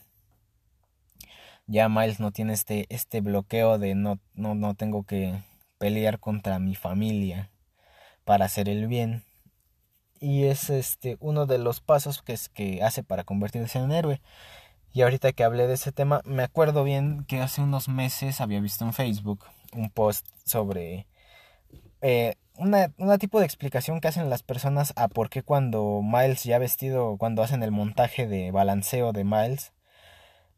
ya 1.66 1.88
Miles 1.88 2.20
no 2.20 2.30
tiene 2.30 2.52
este, 2.52 2.86
este 2.90 3.20
bloqueo 3.22 3.80
de 3.80 3.96
no, 3.96 4.20
no, 4.34 4.54
no 4.54 4.74
tengo 4.74 5.02
que 5.02 5.42
pelear 5.78 6.20
contra 6.20 6.60
mi 6.60 6.76
familia 6.76 7.50
para 8.24 8.44
hacer 8.44 8.68
el 8.68 8.86
bien. 8.86 9.24
Y 10.20 10.44
es 10.44 10.70
este 10.70 11.16
uno 11.20 11.46
de 11.46 11.58
los 11.58 11.80
pasos 11.80 12.22
que, 12.22 12.32
es, 12.32 12.48
que 12.48 12.82
hace 12.82 13.02
para 13.02 13.24
convertirse 13.24 13.78
en 13.78 13.92
héroe. 13.92 14.20
Y 14.92 15.02
ahorita 15.02 15.32
que 15.32 15.44
hablé 15.44 15.66
de 15.66 15.74
ese 15.74 15.92
tema, 15.92 16.22
me 16.24 16.42
acuerdo 16.42 16.82
bien 16.84 17.24
que 17.28 17.40
hace 17.40 17.60
unos 17.60 17.88
meses 17.88 18.40
había 18.40 18.60
visto 18.60 18.84
en 18.84 18.94
Facebook 18.94 19.44
un 19.72 19.90
post 19.90 20.26
sobre 20.44 21.06
eh, 22.00 22.36
una, 22.56 22.92
una, 22.98 23.18
tipo 23.18 23.38
de 23.40 23.46
explicación 23.46 24.00
que 24.00 24.08
hacen 24.08 24.30
las 24.30 24.42
personas 24.42 24.92
a 24.96 25.08
por 25.08 25.28
qué 25.28 25.42
cuando 25.42 26.00
Miles 26.02 26.44
ya 26.44 26.58
vestido, 26.58 27.16
cuando 27.18 27.42
hacen 27.42 27.62
el 27.62 27.72
montaje 27.72 28.26
de 28.26 28.50
balanceo 28.50 29.12
de 29.12 29.24
Miles, 29.24 29.72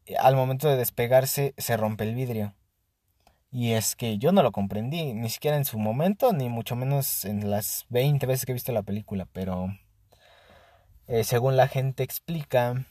eh, 0.07 0.17
al 0.17 0.37
momento 0.37 0.69
de 0.69 0.77
despegarse 0.77 1.55
se 1.59 1.77
rompe 1.77 2.05
el 2.05 2.15
vidrio. 2.15 2.55
Y 3.51 3.73
es 3.73 3.97
que 3.97 4.19
yo 4.19 4.33
no 4.33 4.43
lo 4.43 4.53
comprendí, 4.53 5.15
ni 5.15 5.31
siquiera 5.31 5.57
en 5.57 5.65
su 5.65 5.79
momento, 5.79 6.33
ni 6.33 6.49
mucho 6.49 6.77
menos 6.77 7.25
en 7.25 7.51
las 7.51 7.87
20 7.89 8.27
veces 8.27 8.45
que 8.45 8.53
he 8.53 8.55
visto 8.55 8.73
la 8.73 8.83
película, 8.83 9.27
pero 9.33 9.69
eh, 11.07 11.25
según 11.25 11.57
la 11.57 11.69
gente 11.69 12.03
explica 12.03 12.85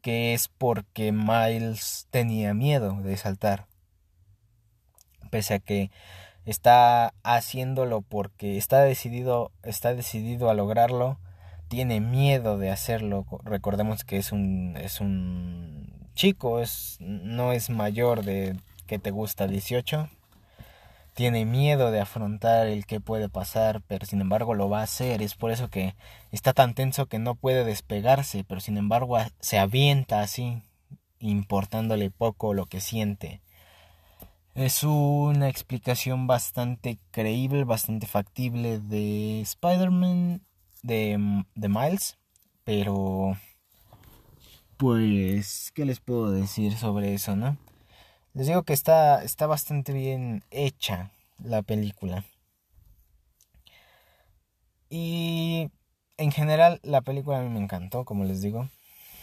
que 0.00 0.34
es 0.34 0.48
porque 0.48 1.12
Miles 1.12 2.08
tenía 2.10 2.54
miedo 2.54 3.00
de 3.02 3.16
saltar. 3.16 3.66
Pese 5.30 5.54
a 5.54 5.58
que 5.60 5.90
está 6.44 7.14
haciéndolo 7.22 8.02
porque 8.02 8.58
está 8.58 8.82
decidido, 8.82 9.52
está 9.62 9.94
decidido 9.94 10.50
a 10.50 10.54
lograrlo, 10.54 11.18
tiene 11.68 12.00
miedo 12.00 12.58
de 12.58 12.70
hacerlo. 12.70 13.24
Recordemos 13.44 14.04
que 14.04 14.16
es 14.16 14.32
un, 14.32 14.76
es 14.76 15.00
un 15.00 16.10
chico, 16.14 16.60
es, 16.60 16.98
no 17.00 17.52
es 17.52 17.70
mayor 17.70 18.24
de 18.24 18.56
que 18.92 18.98
te 18.98 19.10
gusta 19.10 19.46
18. 19.46 20.10
Tiene 21.14 21.46
miedo 21.46 21.90
de 21.90 22.00
afrontar 22.00 22.66
el 22.66 22.84
que 22.84 23.00
puede 23.00 23.30
pasar, 23.30 23.80
pero 23.86 24.04
sin 24.04 24.20
embargo 24.20 24.52
lo 24.54 24.68
va 24.68 24.80
a 24.80 24.82
hacer. 24.82 25.22
Es 25.22 25.34
por 25.34 25.50
eso 25.50 25.70
que 25.70 25.94
está 26.30 26.52
tan 26.52 26.74
tenso 26.74 27.06
que 27.06 27.18
no 27.18 27.34
puede 27.34 27.64
despegarse, 27.64 28.44
pero 28.44 28.60
sin 28.60 28.76
embargo 28.76 29.16
se 29.40 29.58
avienta 29.58 30.20
así, 30.20 30.62
importándole 31.20 32.10
poco 32.10 32.52
lo 32.52 32.66
que 32.66 32.82
siente. 32.82 33.40
Es 34.54 34.84
una 34.84 35.48
explicación 35.48 36.26
bastante 36.26 36.98
creíble, 37.12 37.64
bastante 37.64 38.06
factible 38.06 38.78
de 38.78 39.40
Spider-Man, 39.40 40.42
de, 40.82 41.44
de 41.54 41.68
Miles, 41.70 42.18
pero... 42.62 43.38
Pues, 44.76 45.72
¿qué 45.74 45.86
les 45.86 46.00
puedo 46.00 46.30
decir 46.30 46.76
sobre 46.76 47.14
eso, 47.14 47.36
no? 47.36 47.56
Les 48.34 48.46
digo 48.46 48.62
que 48.62 48.72
está, 48.72 49.22
está 49.22 49.46
bastante 49.46 49.92
bien 49.92 50.42
hecha 50.50 51.10
la 51.38 51.62
película. 51.62 52.24
Y 54.88 55.70
en 56.16 56.32
general 56.32 56.80
la 56.82 57.00
película 57.02 57.38
a 57.38 57.42
mí 57.42 57.50
me 57.50 57.60
encantó, 57.60 58.04
como 58.04 58.24
les 58.24 58.40
digo. 58.42 58.68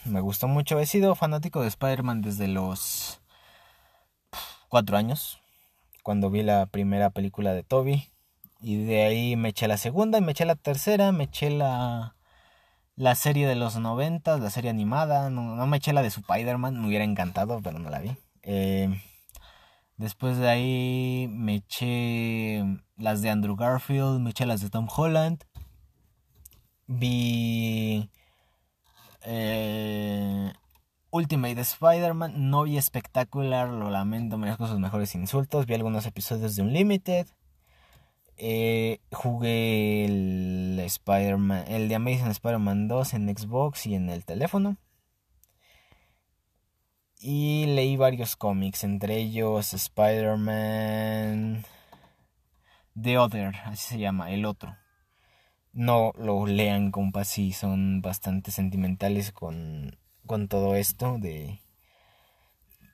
Me 0.04 0.20
gustó 0.20 0.48
mucho. 0.48 0.78
He 0.78 0.86
sido 0.86 1.14
fanático 1.14 1.60
de 1.60 1.68
Spider-Man 1.68 2.22
desde 2.22 2.48
los 2.48 3.20
cuatro 4.68 4.96
años, 4.96 5.40
cuando 6.02 6.30
vi 6.30 6.42
la 6.42 6.66
primera 6.66 7.10
película 7.10 7.52
de 7.52 7.62
Toby. 7.62 8.08
Y 8.62 8.84
de 8.84 9.02
ahí 9.04 9.36
me 9.36 9.50
eché 9.50 9.68
la 9.68 9.76
segunda, 9.76 10.20
me 10.20 10.32
eché 10.32 10.44
la 10.44 10.54
tercera, 10.54 11.12
me 11.12 11.24
eché 11.24 11.50
la, 11.50 12.14
la 12.96 13.14
serie 13.14 13.46
de 13.46 13.56
los 13.56 13.76
noventas, 13.76 14.40
la 14.40 14.50
serie 14.50 14.70
animada. 14.70 15.30
No, 15.30 15.66
me 15.66 15.76
eché 15.78 15.92
la 15.92 16.02
de 16.02 16.08
Spider-Man, 16.08 16.80
me 16.80 16.86
hubiera 16.86 17.04
encantado, 17.04 17.60
pero 17.62 17.78
no 17.78 17.90
la 17.90 18.00
vi. 18.00 18.16
Eh, 18.42 18.88
después 19.96 20.38
de 20.38 20.48
ahí 20.48 21.28
me 21.30 21.56
eché 21.56 22.64
las 22.96 23.22
de 23.22 23.30
Andrew 23.30 23.56
Garfield, 23.56 24.20
me 24.20 24.30
eché 24.30 24.46
las 24.46 24.60
de 24.60 24.70
Tom 24.70 24.88
Holland. 24.94 25.44
Vi 26.86 28.10
eh, 29.22 30.52
Ultimate 31.10 31.60
Spider-Man, 31.60 32.50
no 32.50 32.64
vi 32.64 32.78
espectacular, 32.78 33.68
lo 33.68 33.90
lamento, 33.90 34.38
merezco 34.38 34.66
sus 34.66 34.78
mejores 34.78 35.14
insultos. 35.14 35.66
Vi 35.66 35.74
algunos 35.74 36.06
episodios 36.06 36.56
de 36.56 36.62
Unlimited. 36.62 37.26
Eh, 38.36 39.00
jugué 39.12 40.06
el 40.06 40.80
Spider-Man, 40.80 41.64
el 41.68 41.88
de 41.88 41.94
Amazing 41.96 42.28
Spider-Man 42.28 42.88
2 42.88 43.14
en 43.14 43.36
Xbox 43.36 43.86
y 43.86 43.94
en 43.94 44.08
el 44.08 44.24
teléfono. 44.24 44.76
Y 47.22 47.66
leí 47.66 47.96
varios 47.96 48.34
cómics, 48.34 48.82
entre 48.82 49.18
ellos 49.18 49.74
Spider-Man 49.74 51.64
The 53.00 53.18
Other, 53.18 53.54
así 53.66 53.94
se 53.94 53.98
llama, 53.98 54.30
el 54.30 54.46
otro. 54.46 54.76
No 55.72 56.12
lo 56.16 56.46
lean, 56.46 56.90
compas, 56.90 57.28
sí, 57.28 57.52
son 57.52 58.00
bastante 58.02 58.50
sentimentales 58.50 59.32
con 59.32 59.98
con 60.26 60.48
todo 60.48 60.76
esto 60.76 61.18
de 61.18 61.60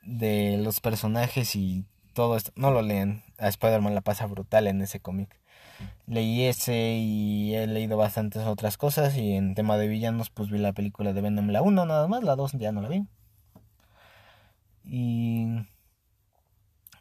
de 0.03 0.57
los 0.57 0.81
personajes 0.81 1.55
y 1.55 1.85
todo 2.13 2.35
esto. 2.35 2.51
No 2.55 2.71
lo 2.71 2.81
lean. 2.81 3.23
A 3.37 3.47
Spider-Man 3.47 3.95
la 3.95 4.01
pasa 4.01 4.25
brutal 4.25 4.67
en 4.67 4.81
ese 4.81 4.99
cómic. 4.99 5.39
Leí 6.07 6.45
ese 6.45 6.95
y 6.97 7.55
he 7.55 7.67
leído 7.67 7.97
bastantes 7.97 8.43
otras 8.43 8.77
cosas. 8.77 9.15
Y 9.17 9.33
en 9.33 9.55
tema 9.55 9.77
de 9.77 9.87
villanos, 9.87 10.29
pues 10.31 10.49
vi 10.49 10.57
la 10.57 10.73
película 10.73 11.13
de 11.13 11.21
Venom 11.21 11.49
la 11.49 11.61
1 11.61 11.85
nada 11.85 12.07
más. 12.07 12.23
La 12.23 12.35
2 12.35 12.53
ya 12.53 12.71
no 12.71 12.81
la 12.81 12.89
vi. 12.89 13.05
Y 14.89 15.45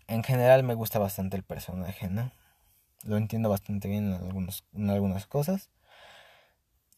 en 0.08 0.24
general 0.24 0.64
me 0.64 0.74
gusta 0.74 0.98
bastante 0.98 1.36
el 1.36 1.44
personaje, 1.44 2.08
¿no? 2.08 2.32
Lo 3.04 3.16
entiendo 3.16 3.48
bastante 3.48 3.88
bien 3.88 4.12
en, 4.12 4.14
algunos, 4.14 4.64
en 4.74 4.90
algunas 4.90 5.26
cosas. 5.26 5.70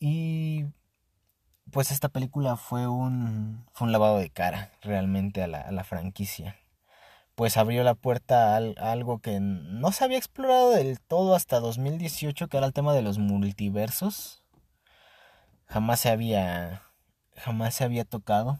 Y 0.00 0.64
pues 1.70 1.90
esta 1.90 2.08
película 2.08 2.56
fue 2.56 2.86
un, 2.88 3.66
fue 3.72 3.86
un 3.86 3.92
lavado 3.92 4.18
de 4.18 4.30
cara 4.30 4.72
realmente 4.82 5.42
a 5.42 5.46
la, 5.46 5.60
a 5.60 5.72
la 5.72 5.84
franquicia. 5.84 6.56
Pues 7.34 7.56
abrió 7.56 7.84
la 7.84 7.94
puerta 7.94 8.56
a, 8.56 8.58
algo 8.90 9.20
que 9.20 9.40
no 9.40 9.92
se 9.92 10.04
había 10.04 10.18
explorado 10.18 10.70
del 10.70 11.00
todo 11.00 11.34
hasta 11.34 11.60
2018, 11.60 12.48
que 12.48 12.56
era 12.56 12.66
el 12.66 12.72
tema 12.72 12.94
de 12.94 13.02
los 13.02 13.18
multiversos. 13.18 14.42
Jamás 15.66 16.00
se 16.00 16.08
había, 16.08 16.82
jamás 17.36 17.74
se 17.74 17.84
había 17.84 18.04
tocado, 18.04 18.58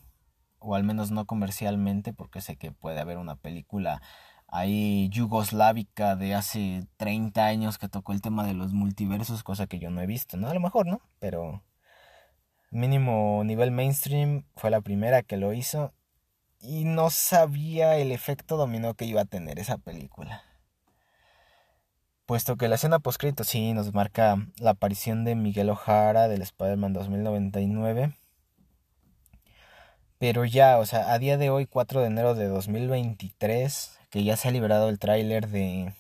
o 0.59 0.75
al 0.75 0.85
menos 0.85 1.11
no 1.11 1.27
comercialmente, 1.27 2.13
porque 2.13 2.41
sé 2.41 2.57
que 2.57 2.73
puede 2.73 3.01
haber 3.01 3.19
una 3.19 3.37
película 3.37 4.03
ahí 4.49 5.09
yugoslávica 5.11 6.17
de 6.17 6.35
hace 6.35 6.87
30 6.97 7.45
años 7.47 7.79
que 7.79 7.89
tocó 7.89 8.13
el 8.13 8.23
tema 8.23 8.47
de 8.47 8.55
los 8.55 8.73
multiversos, 8.73 9.43
cosa 9.43 9.67
que 9.67 9.79
yo 9.79 9.91
no 9.91 10.01
he 10.01 10.07
visto, 10.07 10.37
¿no? 10.37 10.49
A 10.49 10.55
lo 10.55 10.61
mejor, 10.61 10.87
¿no? 10.87 11.01
Pero 11.19 11.63
mínimo 12.71 13.43
nivel 13.45 13.71
mainstream 13.71 14.45
fue 14.57 14.71
la 14.71 14.81
primera 14.81 15.23
que 15.23 15.37
lo 15.37 15.53
hizo 15.53 15.93
y 16.61 16.85
no 16.85 17.11
sabía 17.11 17.97
el 17.97 18.13
efecto 18.13 18.57
dominó 18.57 18.95
que 18.95 19.05
iba 19.05 19.23
a 19.23 19.27
tener 19.27 19.59
esa 19.59 19.79
película. 19.79 20.43
Puesto 22.27 22.57
que 22.57 22.69
la 22.69 22.75
escena 22.75 22.99
poscrito 22.99 23.45
sí 23.45 23.73
nos 23.73 23.95
marca 23.95 24.37
la 24.59 24.71
aparición 24.71 25.25
de 25.25 25.35
Miguel 25.35 25.71
O'Hara 25.71 26.29
del 26.29 26.43
Spider-Man 26.43 26.93
2099. 26.93 28.19
Pero 30.19 30.45
ya, 30.45 30.79
o 30.79 30.87
sea, 30.87 31.13
a 31.13 31.19
día 31.19 31.37
de 31.37 31.51
hoy, 31.51 31.67
4 31.67 32.01
de 32.01 32.09
enero 32.09 32.35
de 32.35 32.47
2023, 32.47 33.99
que 34.11 34.25
ya 34.25 34.37
se 34.37 34.49
ha 34.49 34.51
liberado 34.51 34.89
el 34.89 34.99
tráiler 34.99 35.49
de 35.49 35.95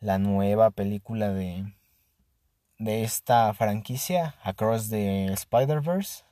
la 0.00 0.18
nueva 0.18 0.70
película 0.70 1.30
de 1.30 1.64
de 2.78 3.04
esta 3.04 3.52
franquicia, 3.54 4.34
Across 4.42 4.90
the 4.90 5.32
Spider-Verse, 5.32 6.24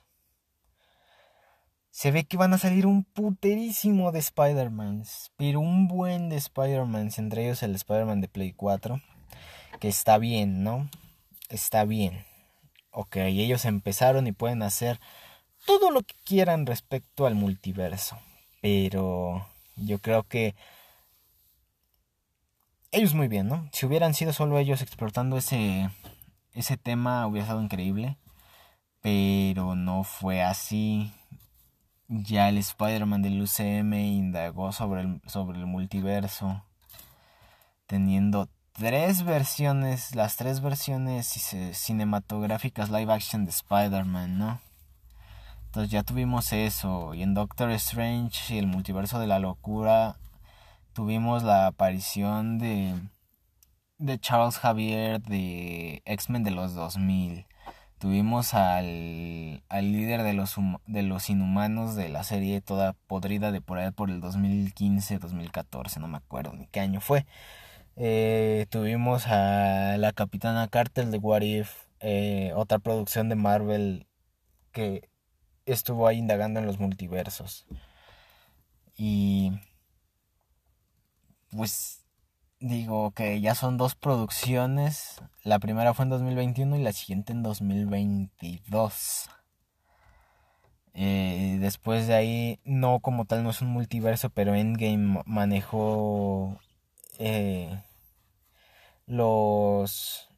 se 1.89 2.11
ve 2.11 2.25
que 2.25 2.37
van 2.37 2.53
a 2.53 2.57
salir 2.57 2.85
un 2.85 3.03
puterísimo 3.03 4.11
de 4.11 4.19
Spider-Man, 4.19 5.03
pero 5.37 5.59
un 5.59 5.87
buen 5.87 6.29
de 6.29 6.37
Spider-Man, 6.37 7.11
entre 7.17 7.45
ellos 7.45 7.63
el 7.63 7.75
Spider-Man 7.75 8.21
de 8.21 8.27
Play 8.27 8.53
4, 8.53 9.01
que 9.79 9.87
está 9.87 10.17
bien, 10.17 10.63
¿no? 10.63 10.89
Está 11.49 11.85
bien. 11.85 12.25
Ok, 12.91 13.17
ellos 13.17 13.65
empezaron 13.65 14.27
y 14.27 14.31
pueden 14.31 14.63
hacer 14.63 14.99
todo 15.65 15.91
lo 15.91 16.01
que 16.01 16.15
quieran 16.23 16.65
respecto 16.65 17.25
al 17.25 17.35
multiverso, 17.35 18.17
pero 18.61 19.47
yo 19.75 19.99
creo 19.99 20.23
que 20.23 20.55
ellos 22.91 23.13
muy 23.13 23.27
bien, 23.27 23.47
¿no? 23.47 23.67
Si 23.71 23.85
hubieran 23.85 24.13
sido 24.13 24.33
solo 24.33 24.59
ellos 24.59 24.81
explotando 24.81 25.37
ese 25.37 25.89
ese 26.53 26.77
tema 26.77 27.25
hubiera 27.27 27.45
estado 27.45 27.61
increíble, 27.61 28.17
pero 29.01 29.75
no 29.75 30.03
fue 30.03 30.41
así. 30.41 31.11
Ya 32.07 32.49
el 32.49 32.57
Spider-Man 32.57 33.21
del 33.23 33.41
UCM 33.41 33.93
indagó 33.93 34.71
sobre 34.71 35.01
el, 35.01 35.21
sobre 35.25 35.57
el 35.59 35.65
multiverso, 35.65 36.63
teniendo 37.87 38.49
tres 38.73 39.23
versiones, 39.23 40.15
las 40.15 40.35
tres 40.35 40.61
versiones 40.61 41.27
cinematográficas 41.73 42.89
live 42.89 43.11
action 43.11 43.45
de 43.45 43.51
Spider-Man, 43.51 44.37
¿no? 44.37 44.61
Entonces 45.73 45.91
ya 45.91 46.03
tuvimos 46.03 46.53
eso, 46.53 47.15
y 47.15 47.23
en 47.23 47.33
Doctor 47.33 47.71
Strange 47.71 48.53
y 48.53 48.59
el 48.59 48.67
multiverso 48.67 49.17
de 49.19 49.25
la 49.25 49.39
locura 49.39 50.17
tuvimos 50.93 51.41
la 51.41 51.65
aparición 51.65 52.59
de 52.59 52.93
de 53.97 54.19
Charles 54.19 54.59
Javier 54.59 55.19
de 55.23 56.03
X-Men 56.05 56.43
de 56.43 56.51
los 56.51 56.75
2000. 56.75 57.47
Tuvimos 57.97 58.53
al, 58.53 59.63
al 59.67 59.91
líder 59.91 60.21
de 60.21 60.33
los, 60.33 60.57
de 60.85 61.01
los 61.01 61.31
inhumanos 61.31 61.95
de 61.95 62.07
la 62.09 62.23
serie 62.23 62.61
toda 62.61 62.93
podrida 63.07 63.51
de 63.51 63.59
por 63.59 63.79
ahí 63.79 63.89
por 63.89 64.11
el 64.11 64.21
2015, 64.21 65.17
2014, 65.17 65.99
no 65.99 66.07
me 66.07 66.17
acuerdo 66.17 66.53
ni 66.53 66.67
qué 66.67 66.81
año 66.81 67.01
fue. 67.01 67.25
Eh, 67.95 68.67
tuvimos 68.69 69.25
a 69.25 69.97
la 69.97 70.11
Capitana 70.11 70.67
Carter 70.67 71.07
de 71.07 71.17
What 71.17 71.41
If, 71.41 71.87
eh, 71.99 72.51
otra 72.55 72.77
producción 72.77 73.27
de 73.27 73.35
Marvel 73.35 74.05
que 74.71 75.09
estuvo 75.65 76.07
ahí 76.07 76.17
indagando 76.17 76.59
en 76.59 76.65
los 76.65 76.79
multiversos. 76.79 77.65
Y 78.95 79.51
pues 81.51 82.03
digo 82.59 83.11
que 83.11 83.41
ya 83.41 83.55
son 83.55 83.77
dos 83.77 83.95
producciones. 83.95 85.21
La 85.43 85.59
primera 85.59 85.93
fue 85.93 86.03
en 86.03 86.09
2021 86.09 86.77
y 86.77 86.83
la 86.83 86.93
siguiente 86.93 87.33
en 87.33 87.43
2022. 87.43 89.29
Eh, 90.95 91.57
después 91.59 92.07
de 92.07 92.13
ahí, 92.13 92.59
no 92.65 92.99
como 92.99 93.25
tal, 93.25 93.43
no 93.43 93.49
es 93.49 93.61
un 93.61 93.69
multiverso, 93.69 94.29
pero 94.29 94.53
Endgame 94.53 95.23
manejó 95.25 96.59
eh, 97.19 97.81
los 99.07 100.29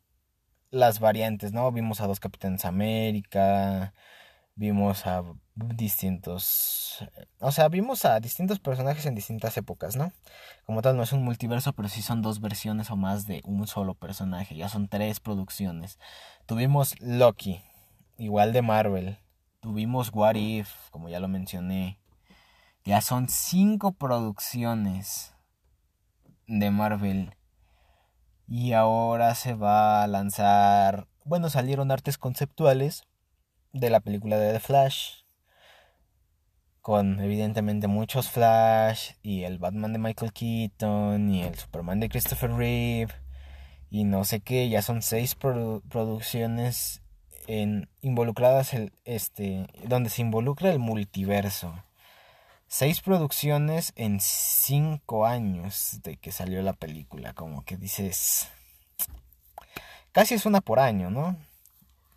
las 0.71 0.99
variantes, 0.99 1.53
¿no? 1.53 1.71
Vimos 1.71 2.01
a 2.01 2.07
dos 2.07 2.19
Capitanes 2.19 2.65
América, 2.65 3.93
vimos 4.55 5.05
a 5.05 5.23
distintos, 5.55 7.05
o 7.39 7.51
sea, 7.51 7.67
vimos 7.69 8.05
a 8.05 8.19
distintos 8.19 8.59
personajes 8.59 9.05
en 9.05 9.15
distintas 9.15 9.57
épocas, 9.57 9.95
¿no? 9.95 10.11
Como 10.65 10.81
tal 10.81 10.97
no 10.97 11.03
es 11.03 11.11
un 11.11 11.23
multiverso, 11.23 11.73
pero 11.73 11.89
sí 11.89 12.01
son 12.01 12.21
dos 12.21 12.39
versiones 12.39 12.89
o 12.89 12.95
más 12.95 13.27
de 13.27 13.41
un 13.45 13.67
solo 13.67 13.93
personaje, 13.93 14.55
ya 14.55 14.69
son 14.69 14.87
tres 14.87 15.19
producciones. 15.19 15.99
Tuvimos 16.45 16.99
Loki, 17.01 17.61
igual 18.17 18.53
de 18.53 18.61
Marvel. 18.61 19.19
Tuvimos 19.59 20.11
What 20.13 20.35
If, 20.35 20.69
como 20.91 21.09
ya 21.09 21.19
lo 21.19 21.27
mencioné. 21.27 21.99
Ya 22.83 23.01
son 23.01 23.27
cinco 23.29 23.93
producciones 23.93 25.33
de 26.47 26.69
Marvel. 26.69 27.35
Y 28.47 28.73
ahora 28.73 29.33
se 29.33 29.55
va 29.55 30.03
a 30.03 30.07
lanzar, 30.07 31.07
bueno, 31.23 31.49
salieron 31.49 31.89
artes 31.89 32.19
conceptuales 32.19 33.07
de 33.75 33.89
la 33.89 33.99
película 33.99 34.37
de 34.37 34.53
The 34.53 34.59
Flash. 34.59 35.23
Con 36.81 37.19
evidentemente 37.19 37.87
muchos 37.87 38.29
Flash 38.29 39.11
y 39.21 39.43
el 39.43 39.57
Batman 39.57 39.91
de 39.91 39.99
Michael 39.99 40.31
Keaton 40.31 41.29
y 41.29 41.43
el 41.43 41.55
Superman 41.55 41.99
de 41.99 42.09
Christopher 42.09 42.51
Reeve 42.51 43.13
y 43.89 44.03
no 44.03 44.23
sé 44.23 44.39
qué, 44.39 44.69
ya 44.69 44.81
son 44.81 45.01
seis 45.01 45.35
producciones 45.35 47.01
en, 47.47 47.89
involucradas 48.01 48.73
el, 48.73 48.93
este, 49.03 49.67
donde 49.87 50.09
se 50.09 50.21
involucra 50.21 50.71
el 50.71 50.79
multiverso. 50.79 51.73
Seis 52.67 53.01
producciones 53.01 53.93
en 53.95 54.19
cinco 54.19 55.25
años 55.25 55.99
de 56.03 56.17
que 56.17 56.31
salió 56.31 56.61
la 56.61 56.73
película, 56.73 57.33
como 57.33 57.63
que 57.63 57.77
dices, 57.77 58.49
casi 60.11 60.33
es 60.33 60.45
una 60.45 60.61
por 60.61 60.79
año, 60.79 61.09
¿no? 61.09 61.37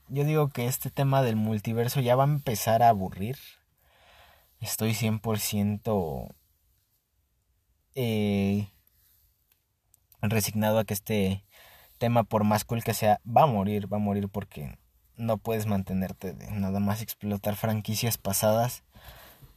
Yo 0.09 0.25
digo 0.25 0.49
que 0.49 0.67
este 0.67 0.91
tema 0.91 1.23
del 1.23 1.37
multiverso 1.37 2.01
ya 2.01 2.17
va 2.17 2.25
a 2.25 2.29
empezar 2.29 2.83
a 2.83 2.89
aburrir. 2.89 3.37
Estoy 4.61 4.93
100% 4.93 6.35
eh, 7.95 8.69
resignado 10.23 10.79
a 10.79 10.85
que 10.85 10.95
este 10.95 11.45
tema, 11.99 12.25
por 12.25 12.45
más 12.45 12.65
cool 12.65 12.83
que 12.83 12.95
sea, 12.95 13.21
va 13.27 13.43
a 13.43 13.47
morir, 13.47 13.93
va 13.93 13.99
a 13.99 14.01
morir 14.01 14.29
porque 14.29 14.79
no 15.17 15.39
puedes 15.39 15.67
mantenerte 15.67 16.33
de 16.33 16.51
nada 16.53 16.81
más 16.81 17.03
explotar 17.03 17.57
franquicias 17.57 18.19
pasadas 18.19 18.85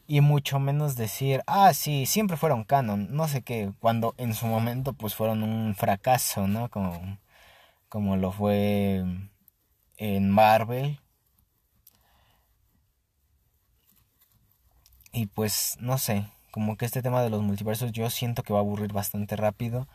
y 0.07 0.21
mucho 0.21 0.59
menos 0.59 0.95
decir, 0.95 1.41
ah, 1.47 1.73
sí, 1.73 2.05
siempre 2.05 2.35
fueron 2.35 2.63
canon, 2.65 3.07
no 3.15 3.27
sé 3.27 3.43
qué, 3.43 3.71
cuando 3.79 4.13
en 4.17 4.33
su 4.33 4.45
momento 4.47 4.93
pues 4.93 5.15
fueron 5.15 5.43
un 5.43 5.73
fracaso, 5.75 6.47
¿no? 6.47 6.69
Como, 6.69 7.17
como 7.89 8.17
lo 8.17 8.31
fue 8.31 9.05
en 10.01 10.31
Marvel. 10.31 10.99
Y 15.13 15.27
pues 15.27 15.77
no 15.79 15.97
sé, 15.99 16.27
como 16.51 16.75
que 16.75 16.85
este 16.85 17.03
tema 17.03 17.21
de 17.21 17.29
los 17.29 17.43
multiversos 17.43 17.91
yo 17.91 18.09
siento 18.09 18.41
que 18.43 18.51
va 18.53 18.59
a 18.59 18.61
aburrir 18.63 18.93
bastante 18.93 19.35
rápido. 19.35 19.87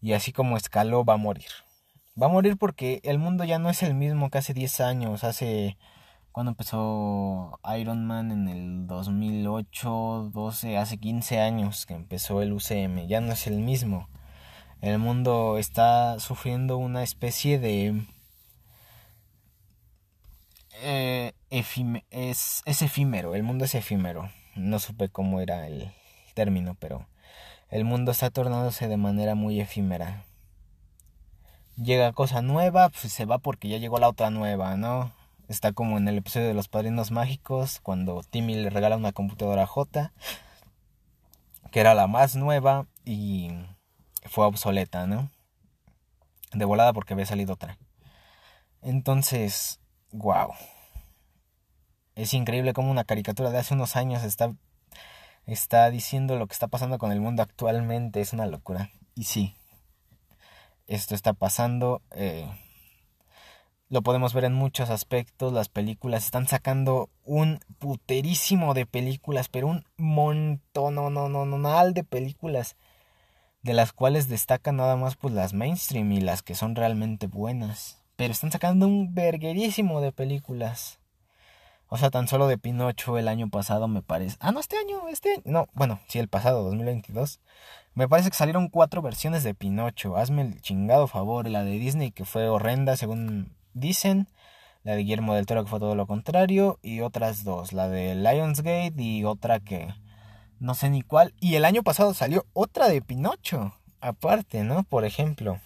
Y 0.00 0.14
así 0.14 0.32
como 0.32 0.56
escaló, 0.56 1.04
va 1.04 1.14
a 1.14 1.18
morir. 1.18 1.48
Va 2.20 2.26
a 2.26 2.30
morir 2.30 2.56
porque 2.56 3.00
el 3.04 3.18
mundo 3.18 3.44
ya 3.44 3.58
no 3.58 3.68
es 3.70 3.82
el 3.82 3.94
mismo 3.94 4.30
que 4.30 4.38
hace 4.38 4.54
10 4.54 4.80
años. 4.80 5.24
Hace. 5.24 5.76
Cuando 6.32 6.50
empezó 6.50 7.60
Iron 7.78 8.06
Man 8.06 8.32
en 8.32 8.48
el 8.48 8.86
2008, 8.86 10.30
12, 10.32 10.78
hace 10.78 10.98
15 10.98 11.40
años 11.40 11.86
que 11.86 11.94
empezó 11.94 12.42
el 12.42 12.52
UCM. 12.52 13.06
Ya 13.08 13.20
no 13.20 13.32
es 13.32 13.46
el 13.46 13.58
mismo. 13.58 14.08
El 14.80 14.98
mundo 14.98 15.58
está 15.58 16.18
sufriendo 16.20 16.76
una 16.78 17.02
especie 17.02 17.58
de 17.58 18.04
eh, 20.82 21.32
es, 21.50 22.62
efímero, 22.66 23.34
el 23.34 23.42
mundo 23.42 23.64
es 23.64 23.74
efímero. 23.74 24.30
No 24.56 24.78
supe 24.78 25.08
cómo 25.08 25.40
era 25.40 25.66
el 25.66 25.92
término, 26.34 26.74
pero 26.78 27.06
el 27.70 27.84
mundo 27.84 28.12
está 28.12 28.30
tornándose 28.30 28.88
de 28.88 28.96
manera 28.96 29.34
muy 29.34 29.60
efímera. 29.60 30.24
Llega 31.76 32.12
cosa 32.12 32.42
nueva, 32.42 32.88
pues 32.88 33.12
se 33.12 33.24
va 33.24 33.38
porque 33.38 33.68
ya 33.68 33.78
llegó 33.78 33.98
la 33.98 34.08
otra 34.08 34.30
nueva, 34.30 34.76
¿no? 34.76 35.12
Está 35.48 35.72
como 35.72 35.98
en 35.98 36.08
el 36.08 36.18
episodio 36.18 36.46
de 36.46 36.54
Los 36.54 36.68
Padrinos 36.68 37.10
Mágicos, 37.10 37.80
cuando 37.80 38.22
Timmy 38.22 38.54
le 38.54 38.70
regala 38.70 38.96
una 38.96 39.12
computadora 39.12 39.66
J, 39.66 40.12
que 41.70 41.80
era 41.80 41.94
la 41.94 42.06
más 42.06 42.36
nueva 42.36 42.86
y 43.04 43.50
fue 44.24 44.46
obsoleta, 44.46 45.06
¿no? 45.06 45.30
De 46.52 46.64
volada 46.64 46.92
porque 46.92 47.14
había 47.14 47.26
salido 47.26 47.54
otra. 47.54 47.78
Entonces, 48.82 49.80
wow. 50.14 50.52
Es 52.14 52.32
increíble 52.32 52.72
cómo 52.72 52.90
una 52.90 53.04
caricatura 53.04 53.50
de 53.50 53.58
hace 53.58 53.74
unos 53.74 53.96
años 53.96 54.22
está, 54.22 54.54
está 55.46 55.90
diciendo 55.90 56.36
lo 56.36 56.46
que 56.46 56.52
está 56.52 56.68
pasando 56.68 56.98
con 56.98 57.12
el 57.12 57.20
mundo 57.20 57.42
actualmente. 57.42 58.20
Es 58.20 58.32
una 58.32 58.46
locura. 58.46 58.90
Y 59.16 59.24
sí, 59.24 59.56
esto 60.86 61.14
está 61.14 61.32
pasando. 61.32 62.02
Eh, 62.12 62.48
lo 63.88 64.02
podemos 64.02 64.32
ver 64.32 64.44
en 64.44 64.54
muchos 64.54 64.90
aspectos. 64.90 65.52
Las 65.52 65.68
películas 65.68 66.24
están 66.24 66.46
sacando 66.46 67.10
un 67.24 67.60
puterísimo 67.78 68.74
de 68.74 68.86
películas, 68.86 69.48
pero 69.48 69.66
un 69.66 69.84
montón, 69.96 70.94
no, 70.94 71.10
no, 71.10 71.28
no, 71.28 71.44
no, 71.44 71.92
de 71.92 72.04
películas. 72.04 72.76
De 73.62 73.74
las 73.74 73.92
cuales 73.92 74.28
destacan 74.28 74.76
nada 74.76 74.94
más 74.96 75.16
pues 75.16 75.34
las 75.34 75.52
mainstream 75.52 76.12
y 76.12 76.20
las 76.20 76.42
que 76.42 76.54
son 76.54 76.76
realmente 76.76 77.26
buenas. 77.26 78.03
Pero 78.16 78.32
están 78.32 78.52
sacando 78.52 78.86
un 78.86 79.14
verguerísimo 79.14 80.00
de 80.00 80.12
películas. 80.12 81.00
O 81.88 81.96
sea, 81.96 82.10
tan 82.10 82.28
solo 82.28 82.48
de 82.48 82.58
Pinocho 82.58 83.18
el 83.18 83.28
año 83.28 83.48
pasado 83.50 83.88
me 83.88 84.02
parece. 84.02 84.36
Ah, 84.40 84.52
no, 84.52 84.60
este 84.60 84.76
año, 84.76 85.08
este. 85.08 85.42
No, 85.44 85.68
bueno, 85.74 86.00
sí, 86.08 86.18
el 86.18 86.28
pasado, 86.28 86.62
2022. 86.64 87.40
Me 87.94 88.08
parece 88.08 88.30
que 88.30 88.36
salieron 88.36 88.68
cuatro 88.68 89.02
versiones 89.02 89.44
de 89.44 89.54
Pinocho. 89.54 90.16
Hazme 90.16 90.42
el 90.42 90.60
chingado 90.60 91.06
favor. 91.06 91.48
La 91.48 91.62
de 91.64 91.72
Disney, 91.72 92.10
que 92.10 92.24
fue 92.24 92.48
horrenda, 92.48 92.96
según 92.96 93.54
dicen. 93.74 94.28
La 94.82 94.92
de 94.92 95.02
Guillermo 95.02 95.34
del 95.34 95.46
Toro, 95.46 95.62
que 95.64 95.70
fue 95.70 95.78
todo 95.78 95.94
lo 95.94 96.06
contrario. 96.06 96.78
Y 96.82 97.00
otras 97.00 97.44
dos. 97.44 97.72
La 97.72 97.88
de 97.88 98.14
Lionsgate 98.14 98.94
y 98.96 99.24
otra 99.24 99.60
que. 99.60 99.94
No 100.58 100.74
sé 100.74 100.90
ni 100.90 101.02
cuál. 101.02 101.34
Y 101.40 101.54
el 101.56 101.64
año 101.64 101.82
pasado 101.82 102.14
salió 102.14 102.46
otra 102.54 102.88
de 102.88 103.02
Pinocho. 103.02 103.74
Aparte, 104.00 104.64
¿no? 104.64 104.84
Por 104.84 105.04
ejemplo. 105.04 105.60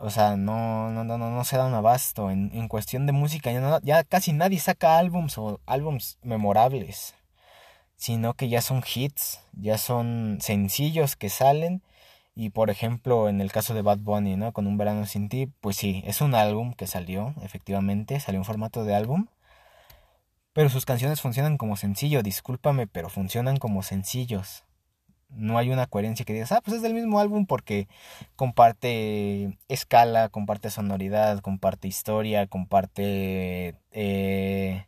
O 0.00 0.10
sea, 0.10 0.36
no, 0.36 0.90
no, 0.92 1.02
no, 1.04 1.18
no, 1.18 1.44
se 1.44 1.56
da 1.56 1.66
un 1.66 1.74
abasto. 1.74 2.30
En, 2.30 2.50
en 2.54 2.68
cuestión 2.68 3.06
de 3.06 3.12
música, 3.12 3.50
ya, 3.52 3.80
ya 3.82 4.04
casi 4.04 4.32
nadie 4.32 4.60
saca 4.60 4.98
álbums 4.98 5.38
o 5.38 5.60
álbums 5.66 6.18
memorables. 6.22 7.14
Sino 7.96 8.34
que 8.34 8.48
ya 8.48 8.62
son 8.62 8.82
hits, 8.94 9.40
ya 9.54 9.78
son 9.78 10.38
sencillos 10.40 11.16
que 11.16 11.28
salen. 11.30 11.82
Y 12.36 12.50
por 12.50 12.70
ejemplo, 12.70 13.28
en 13.28 13.40
el 13.40 13.52
caso 13.52 13.74
de 13.74 13.82
Bad 13.82 13.98
Bunny, 13.98 14.36
¿no? 14.36 14.52
Con 14.52 14.68
Un 14.68 14.78
Verano 14.78 15.06
Sin 15.06 15.28
Ti, 15.28 15.48
pues 15.60 15.76
sí, 15.76 16.02
es 16.06 16.20
un 16.20 16.34
álbum 16.36 16.74
que 16.74 16.86
salió, 16.86 17.34
efectivamente, 17.42 18.20
salió 18.20 18.40
en 18.40 18.44
formato 18.44 18.84
de 18.84 18.94
álbum. 18.94 19.26
Pero 20.52 20.70
sus 20.70 20.86
canciones 20.86 21.20
funcionan 21.20 21.58
como 21.58 21.76
sencillo, 21.76 22.22
discúlpame, 22.22 22.86
pero 22.86 23.08
funcionan 23.08 23.56
como 23.58 23.82
sencillos 23.82 24.64
no 25.30 25.58
hay 25.58 25.70
una 25.70 25.86
coherencia 25.86 26.24
que 26.24 26.32
digas, 26.32 26.52
ah, 26.52 26.60
pues 26.64 26.76
es 26.76 26.82
del 26.82 26.94
mismo 26.94 27.20
álbum 27.20 27.46
porque 27.46 27.88
comparte 28.36 29.58
escala, 29.68 30.28
comparte 30.28 30.70
sonoridad, 30.70 31.40
comparte 31.40 31.88
historia, 31.88 32.46
comparte 32.46 33.74
eh, 33.92 34.86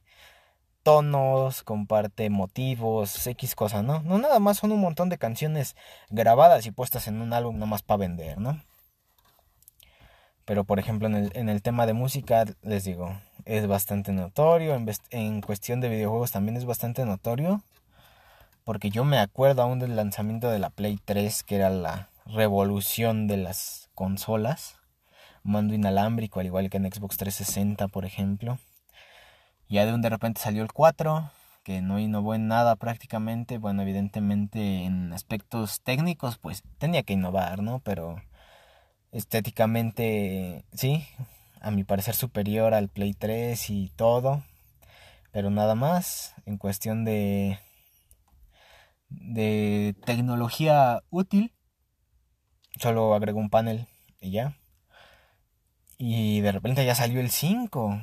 tonos, 0.82 1.62
comparte 1.62 2.30
motivos, 2.30 3.26
X 3.26 3.54
cosas, 3.54 3.84
¿no? 3.84 4.02
No, 4.02 4.18
nada 4.18 4.38
más 4.38 4.58
son 4.58 4.72
un 4.72 4.80
montón 4.80 5.08
de 5.08 5.18
canciones 5.18 5.76
grabadas 6.10 6.66
y 6.66 6.70
puestas 6.70 7.06
en 7.08 7.20
un 7.20 7.32
álbum 7.32 7.56
nada 7.56 7.66
más 7.66 7.82
para 7.82 7.98
vender, 7.98 8.38
¿no? 8.38 8.60
Pero 10.44 10.64
por 10.64 10.78
ejemplo 10.78 11.06
en 11.06 11.14
el, 11.16 11.30
en 11.34 11.48
el 11.48 11.62
tema 11.62 11.86
de 11.86 11.92
música, 11.92 12.44
les 12.62 12.84
digo, 12.84 13.14
es 13.44 13.66
bastante 13.66 14.12
notorio, 14.12 14.76
en 15.10 15.40
cuestión 15.42 15.80
de 15.80 15.88
videojuegos 15.88 16.32
también 16.32 16.56
es 16.56 16.64
bastante 16.64 17.04
notorio 17.04 17.62
porque 18.64 18.90
yo 18.90 19.04
me 19.04 19.18
acuerdo 19.18 19.62
aún 19.62 19.78
del 19.78 19.96
lanzamiento 19.96 20.50
de 20.50 20.58
la 20.58 20.70
Play 20.70 20.98
3, 21.04 21.42
que 21.42 21.56
era 21.56 21.70
la 21.70 22.08
revolución 22.26 23.26
de 23.26 23.36
las 23.36 23.90
consolas. 23.94 24.76
Mando 25.42 25.74
inalámbrico, 25.74 26.40
al 26.40 26.46
igual 26.46 26.70
que 26.70 26.76
en 26.76 26.92
Xbox 26.92 27.16
360, 27.16 27.88
por 27.88 28.04
ejemplo. 28.04 28.58
Ya 29.68 29.86
de 29.86 29.94
un 29.94 30.02
de 30.02 30.10
repente 30.10 30.40
salió 30.40 30.62
el 30.62 30.72
4, 30.72 31.30
que 31.64 31.80
no 31.80 31.98
innovó 31.98 32.34
en 32.34 32.48
nada 32.48 32.76
prácticamente. 32.76 33.58
Bueno, 33.58 33.82
evidentemente 33.82 34.84
en 34.84 35.12
aspectos 35.12 35.80
técnicos, 35.80 36.38
pues 36.38 36.62
tenía 36.78 37.02
que 37.02 37.14
innovar, 37.14 37.62
¿no? 37.62 37.80
Pero 37.80 38.22
estéticamente, 39.12 40.64
sí, 40.72 41.06
a 41.60 41.70
mi 41.70 41.84
parecer 41.84 42.14
superior 42.14 42.74
al 42.74 42.88
Play 42.88 43.14
3 43.14 43.70
y 43.70 43.92
todo. 43.96 44.42
Pero 45.32 45.50
nada 45.50 45.74
más, 45.74 46.34
en 46.46 46.58
cuestión 46.58 47.04
de 47.04 47.58
de 49.10 49.94
tecnología 50.04 51.02
útil. 51.10 51.52
Solo 52.78 53.14
agregó 53.14 53.38
un 53.40 53.50
panel 53.50 53.86
y 54.20 54.30
ya. 54.30 54.56
Y 55.98 56.40
de 56.40 56.52
repente 56.52 56.84
ya 56.84 56.94
salió 56.94 57.20
el 57.20 57.30
5. 57.30 58.02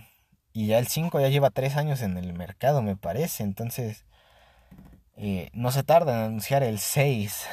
Y 0.53 0.67
ya 0.67 0.79
el 0.79 0.87
5 0.87 1.19
ya 1.19 1.29
lleva 1.29 1.49
3 1.49 1.77
años 1.77 2.01
en 2.01 2.17
el 2.17 2.33
mercado, 2.33 2.81
me 2.81 2.95
parece. 2.95 3.43
Entonces, 3.43 4.05
eh, 5.15 5.49
no 5.53 5.71
se 5.71 5.83
tarda 5.83 6.13
en 6.13 6.25
anunciar 6.25 6.63
el 6.63 6.79
6. 6.79 7.47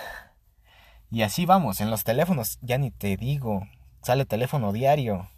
Y 1.11 1.23
así 1.23 1.47
vamos, 1.47 1.81
en 1.81 1.91
los 1.91 2.05
teléfonos, 2.05 2.59
ya 2.61 2.77
ni 2.79 2.91
te 2.91 3.17
digo. 3.17 3.67
Sale 4.03 4.27
teléfono 4.27 4.73
diario. 4.73 5.31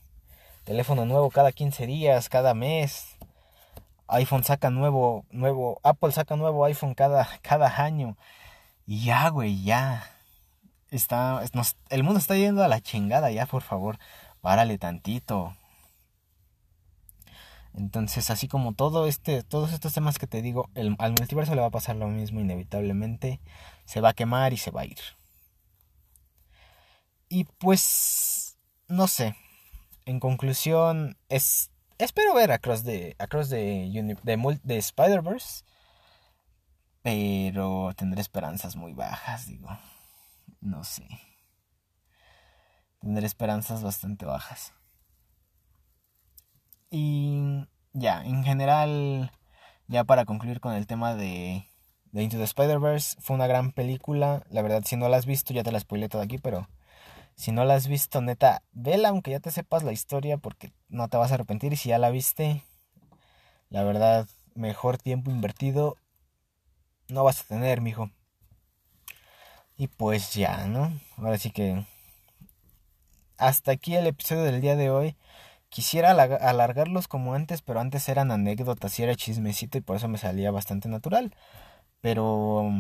Teléfono 0.65 1.05
nuevo 1.05 1.31
cada 1.31 1.53
15 1.53 1.87
días, 1.87 2.29
cada 2.29 2.55
mes 2.55 3.17
iPhone 4.09 4.45
saca 4.45 4.71
nuevo, 4.71 5.25
nuevo, 5.31 5.81
Apple 5.83 6.13
saca 6.13 6.37
nuevo 6.37 6.65
iPhone 6.65 6.95
cada, 6.95 7.29
cada 7.43 7.83
año. 7.83 8.17
Y 8.87 9.05
ya, 9.05 9.29
güey, 9.31 9.63
ya. 9.63 10.11
Está, 10.91 11.43
el 11.91 12.03
mundo 12.05 12.19
está 12.21 12.37
yendo 12.37 12.63
a 12.63 12.69
la 12.69 12.81
chingada, 12.81 13.31
ya, 13.31 13.47
por 13.47 13.63
favor, 13.63 13.99
párale 14.41 14.79
tantito. 14.79 15.57
Entonces, 17.75 18.31
así 18.31 18.49
como 18.49 18.73
todo 18.73 19.07
este, 19.07 19.43
todos 19.43 19.73
estos 19.73 19.93
temas 19.93 20.19
que 20.19 20.27
te 20.27 20.41
digo, 20.41 20.71
al 20.75 21.11
multiverso 21.13 21.55
le 21.55 21.61
va 21.61 21.67
a 21.67 21.71
pasar 21.71 21.97
lo 21.97 22.09
mismo 22.09 22.41
inevitablemente. 22.41 23.41
Se 23.85 24.01
va 24.01 24.11
a 24.11 24.15
quemar 24.15 24.53
y 24.53 24.57
se 24.57 24.71
va 24.71 24.83
a 24.83 24.87
ir. 24.87 24.99
Y 27.29 27.45
pues, 27.45 28.57
no 28.89 29.09
sé. 29.09 29.37
En 30.07 30.21
conclusión, 30.21 31.19
es 31.29 31.71
espero 31.99 32.35
ver 32.35 32.53
Across 32.53 32.85
the, 32.85 33.17
Across 33.19 33.51
the, 33.51 33.91
de, 34.23 34.59
de 34.63 34.77
Spider-Verse. 34.77 35.65
Pero 37.03 37.93
tendré 37.97 38.21
esperanzas 38.21 38.77
muy 38.77 38.93
bajas, 38.93 39.47
digo. 39.47 39.69
No 40.61 40.83
sé. 40.83 41.07
Tendré 43.01 43.27
esperanzas 43.27 43.83
bastante 43.83 44.27
bajas. 44.27 44.73
Y 46.91 47.67
ya, 47.93 48.25
en 48.25 48.43
general, 48.43 49.31
ya 49.87 50.05
para 50.05 50.25
concluir 50.25 50.61
con 50.61 50.75
el 50.75 50.87
tema 50.87 51.15
de, 51.15 51.69
de 52.13 52.23
Into 52.23 52.39
the 52.39 52.45
Spider-Verse, 52.45 53.17
fue 53.21 53.37
una 53.37 53.47
gran 53.47 53.73
película. 53.73 54.45
La 54.51 54.63
verdad, 54.63 54.83
si 54.85 54.97
no 54.97 55.09
la 55.09 55.19
has 55.19 55.27
visto, 55.27 55.55
ya 55.55 55.63
te 55.63 55.73
la 55.73 55.81
spoilé 55.81 56.09
todo 56.09 56.23
aquí, 56.23 56.39
pero 56.39 56.69
si 57.37 57.53
no 57.53 57.65
la 57.65 57.75
has 57.75 57.87
visto, 57.87 58.21
neta, 58.23 58.63
vela 58.73 59.11
aunque 59.11 59.31
ya 59.31 59.41
te 59.41 59.51
sepas 59.51 59.83
la 59.83 59.93
historia 59.93 60.39
porque 60.39 60.73
no 60.89 61.09
te 61.09 61.19
vas 61.19 61.31
a 61.31 61.35
arrepentir. 61.35 61.73
Y 61.73 61.77
si 61.77 61.91
ya 61.91 61.99
la 61.99 62.11
viste, 62.11 62.63
la 63.69 63.85
verdad, 63.85 64.27
mejor 64.55 64.99
tiempo 64.99 65.31
invertido 65.31 65.97
no 67.09 67.25
vas 67.25 67.41
a 67.41 67.45
tener, 67.45 67.81
mijo. 67.81 68.11
Y 69.77 69.89
pues 69.89 70.35
ya, 70.35 70.67
¿no? 70.67 70.93
Ahora 71.19 71.39
sí 71.39 71.51
que... 71.51 71.85
Hasta 73.39 73.73
aquí 73.73 73.95
el 73.95 74.07
episodio 74.07 74.43
del 74.45 74.63
día 74.63 74.77
de 74.77 74.91
hoy. 74.91 75.15
Quisiera 75.69 76.11
alargarlos 76.13 77.07
como 77.07 77.35
antes, 77.35 77.61
pero 77.61 77.81
antes 77.81 78.09
eran 78.09 78.31
anécdotas 78.31 78.99
y 78.99 79.03
era 79.03 79.15
chismecito 79.15 79.77
y 79.77 79.83
por 79.83 79.97
eso 79.97 80.09
me 80.09 80.17
salía 80.17 80.51
bastante 80.51 80.89
natural. 80.89 81.35
Pero 82.01 82.71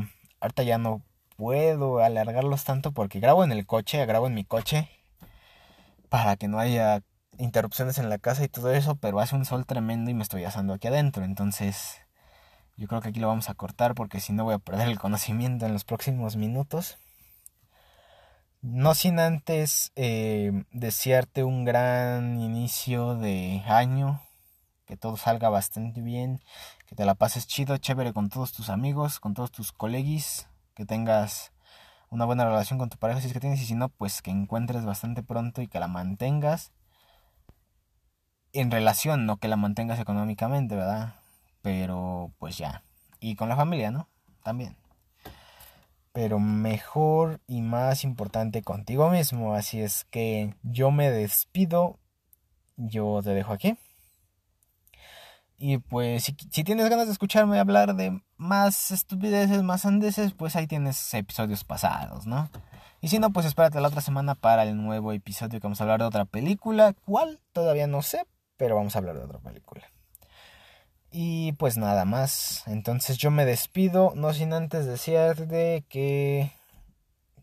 ahorita 0.40 0.62
ya 0.62 0.78
no 0.78 1.02
puedo 1.36 2.00
alargarlos 2.00 2.64
tanto 2.64 2.92
porque 2.92 3.20
grabo 3.20 3.44
en 3.44 3.52
el 3.52 3.66
coche, 3.66 4.04
grabo 4.06 4.26
en 4.26 4.34
mi 4.34 4.44
coche 4.44 4.88
para 6.08 6.36
que 6.36 6.48
no 6.48 6.58
haya 6.58 7.02
interrupciones 7.38 7.98
en 7.98 8.08
la 8.08 8.18
casa 8.18 8.44
y 8.44 8.48
todo 8.48 8.72
eso, 8.72 8.96
pero 8.96 9.20
hace 9.20 9.36
un 9.36 9.44
sol 9.44 9.66
tremendo 9.66 10.10
y 10.10 10.14
me 10.14 10.22
estoy 10.22 10.44
asando 10.44 10.72
aquí 10.74 10.88
adentro, 10.88 11.24
entonces 11.24 11.98
yo 12.76 12.88
creo 12.88 13.00
que 13.00 13.08
aquí 13.08 13.20
lo 13.20 13.28
vamos 13.28 13.48
a 13.48 13.54
cortar 13.54 13.94
porque 13.94 14.20
si 14.20 14.32
no 14.32 14.44
voy 14.44 14.54
a 14.54 14.58
perder 14.58 14.88
el 14.88 14.98
conocimiento 14.98 15.66
en 15.66 15.72
los 15.72 15.84
próximos 15.84 16.36
minutos. 16.36 16.98
No 18.62 18.94
sin 18.94 19.20
antes 19.20 19.92
eh, 19.96 20.64
desearte 20.72 21.44
un 21.44 21.64
gran 21.64 22.40
inicio 22.40 23.14
de 23.14 23.62
año, 23.66 24.20
que 24.86 24.96
todo 24.96 25.16
salga 25.16 25.48
bastante 25.48 26.00
bien, 26.00 26.40
que 26.86 26.96
te 26.96 27.04
la 27.04 27.14
pases 27.14 27.46
chido, 27.46 27.76
chévere 27.76 28.12
con 28.12 28.28
todos 28.28 28.52
tus 28.52 28.68
amigos, 28.68 29.20
con 29.20 29.34
todos 29.34 29.52
tus 29.52 29.72
colegis, 29.72 30.48
que 30.76 30.84
tengas 30.86 31.52
una 32.10 32.24
buena 32.26 32.44
relación 32.44 32.78
con 32.78 32.90
tu 32.90 32.98
pareja 32.98 33.20
si 33.20 33.26
es 33.28 33.32
que 33.32 33.40
tienes 33.40 33.60
y 33.60 33.64
si 33.66 33.74
no, 33.74 33.88
pues 33.88 34.22
que 34.22 34.30
encuentres 34.30 34.84
bastante 34.84 35.22
pronto 35.22 35.62
y 35.62 35.68
que 35.68 35.80
la 35.80 35.88
mantengas. 35.88 36.72
en 38.52 38.70
relación, 38.70 39.26
no 39.26 39.38
que 39.38 39.48
la 39.48 39.56
mantengas 39.56 40.00
económicamente, 40.00 40.76
¿verdad? 40.76 41.16
Pero 41.62 42.32
pues 42.38 42.58
ya. 42.58 42.82
Y 43.20 43.36
con 43.36 43.48
la 43.48 43.56
familia, 43.56 43.90
¿no? 43.90 44.08
También. 44.42 44.76
Pero 46.12 46.38
mejor 46.38 47.40
y 47.46 47.60
más 47.62 48.04
importante 48.04 48.62
contigo 48.62 49.10
mismo. 49.10 49.54
Así 49.54 49.80
es 49.80 50.04
que 50.06 50.54
yo 50.62 50.90
me 50.90 51.10
despido. 51.10 51.98
Yo 52.76 53.20
te 53.22 53.30
dejo 53.30 53.52
aquí. 53.52 53.76
Y 55.58 55.78
pues 55.78 56.24
si, 56.24 56.34
tienes 56.34 56.88
ganas 56.90 57.06
de 57.06 57.12
escucharme 57.12 57.58
hablar 57.58 57.94
de 57.94 58.20
más 58.36 58.90
estupideces, 58.90 59.62
más 59.62 59.86
andeses, 59.86 60.32
pues 60.34 60.54
ahí 60.54 60.66
tienes 60.66 61.14
episodios 61.14 61.64
pasados, 61.64 62.26
¿no? 62.26 62.50
Y 63.00 63.08
si 63.08 63.18
no, 63.18 63.32
pues 63.32 63.46
espérate 63.46 63.80
la 63.80 63.88
otra 63.88 64.00
semana 64.00 64.34
para 64.34 64.64
el 64.64 64.76
nuevo 64.76 65.12
episodio 65.12 65.60
que 65.60 65.66
vamos 65.66 65.80
a 65.80 65.84
hablar 65.84 66.00
de 66.00 66.06
otra 66.06 66.24
película. 66.24 66.92
¿Cuál? 66.92 67.40
Todavía 67.52 67.86
no 67.86 68.02
sé, 68.02 68.26
pero 68.56 68.76
vamos 68.76 68.96
a 68.96 68.98
hablar 68.98 69.16
de 69.16 69.24
otra 69.24 69.38
película. 69.38 69.86
Y 71.10 71.52
pues 71.52 71.78
nada 71.78 72.04
más. 72.04 72.64
Entonces 72.66 73.16
yo 73.16 73.30
me 73.30 73.44
despido, 73.44 74.12
no 74.14 74.34
sin 74.34 74.52
antes 74.52 74.86
desearte 74.86 75.84
que 75.88 76.50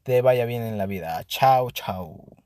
te 0.03 0.21
vaya 0.21 0.45
bien 0.45 0.61
en 0.63 0.77
la 0.77 0.85
vida. 0.85 1.23
Chao, 1.25 1.71
chao. 1.71 2.42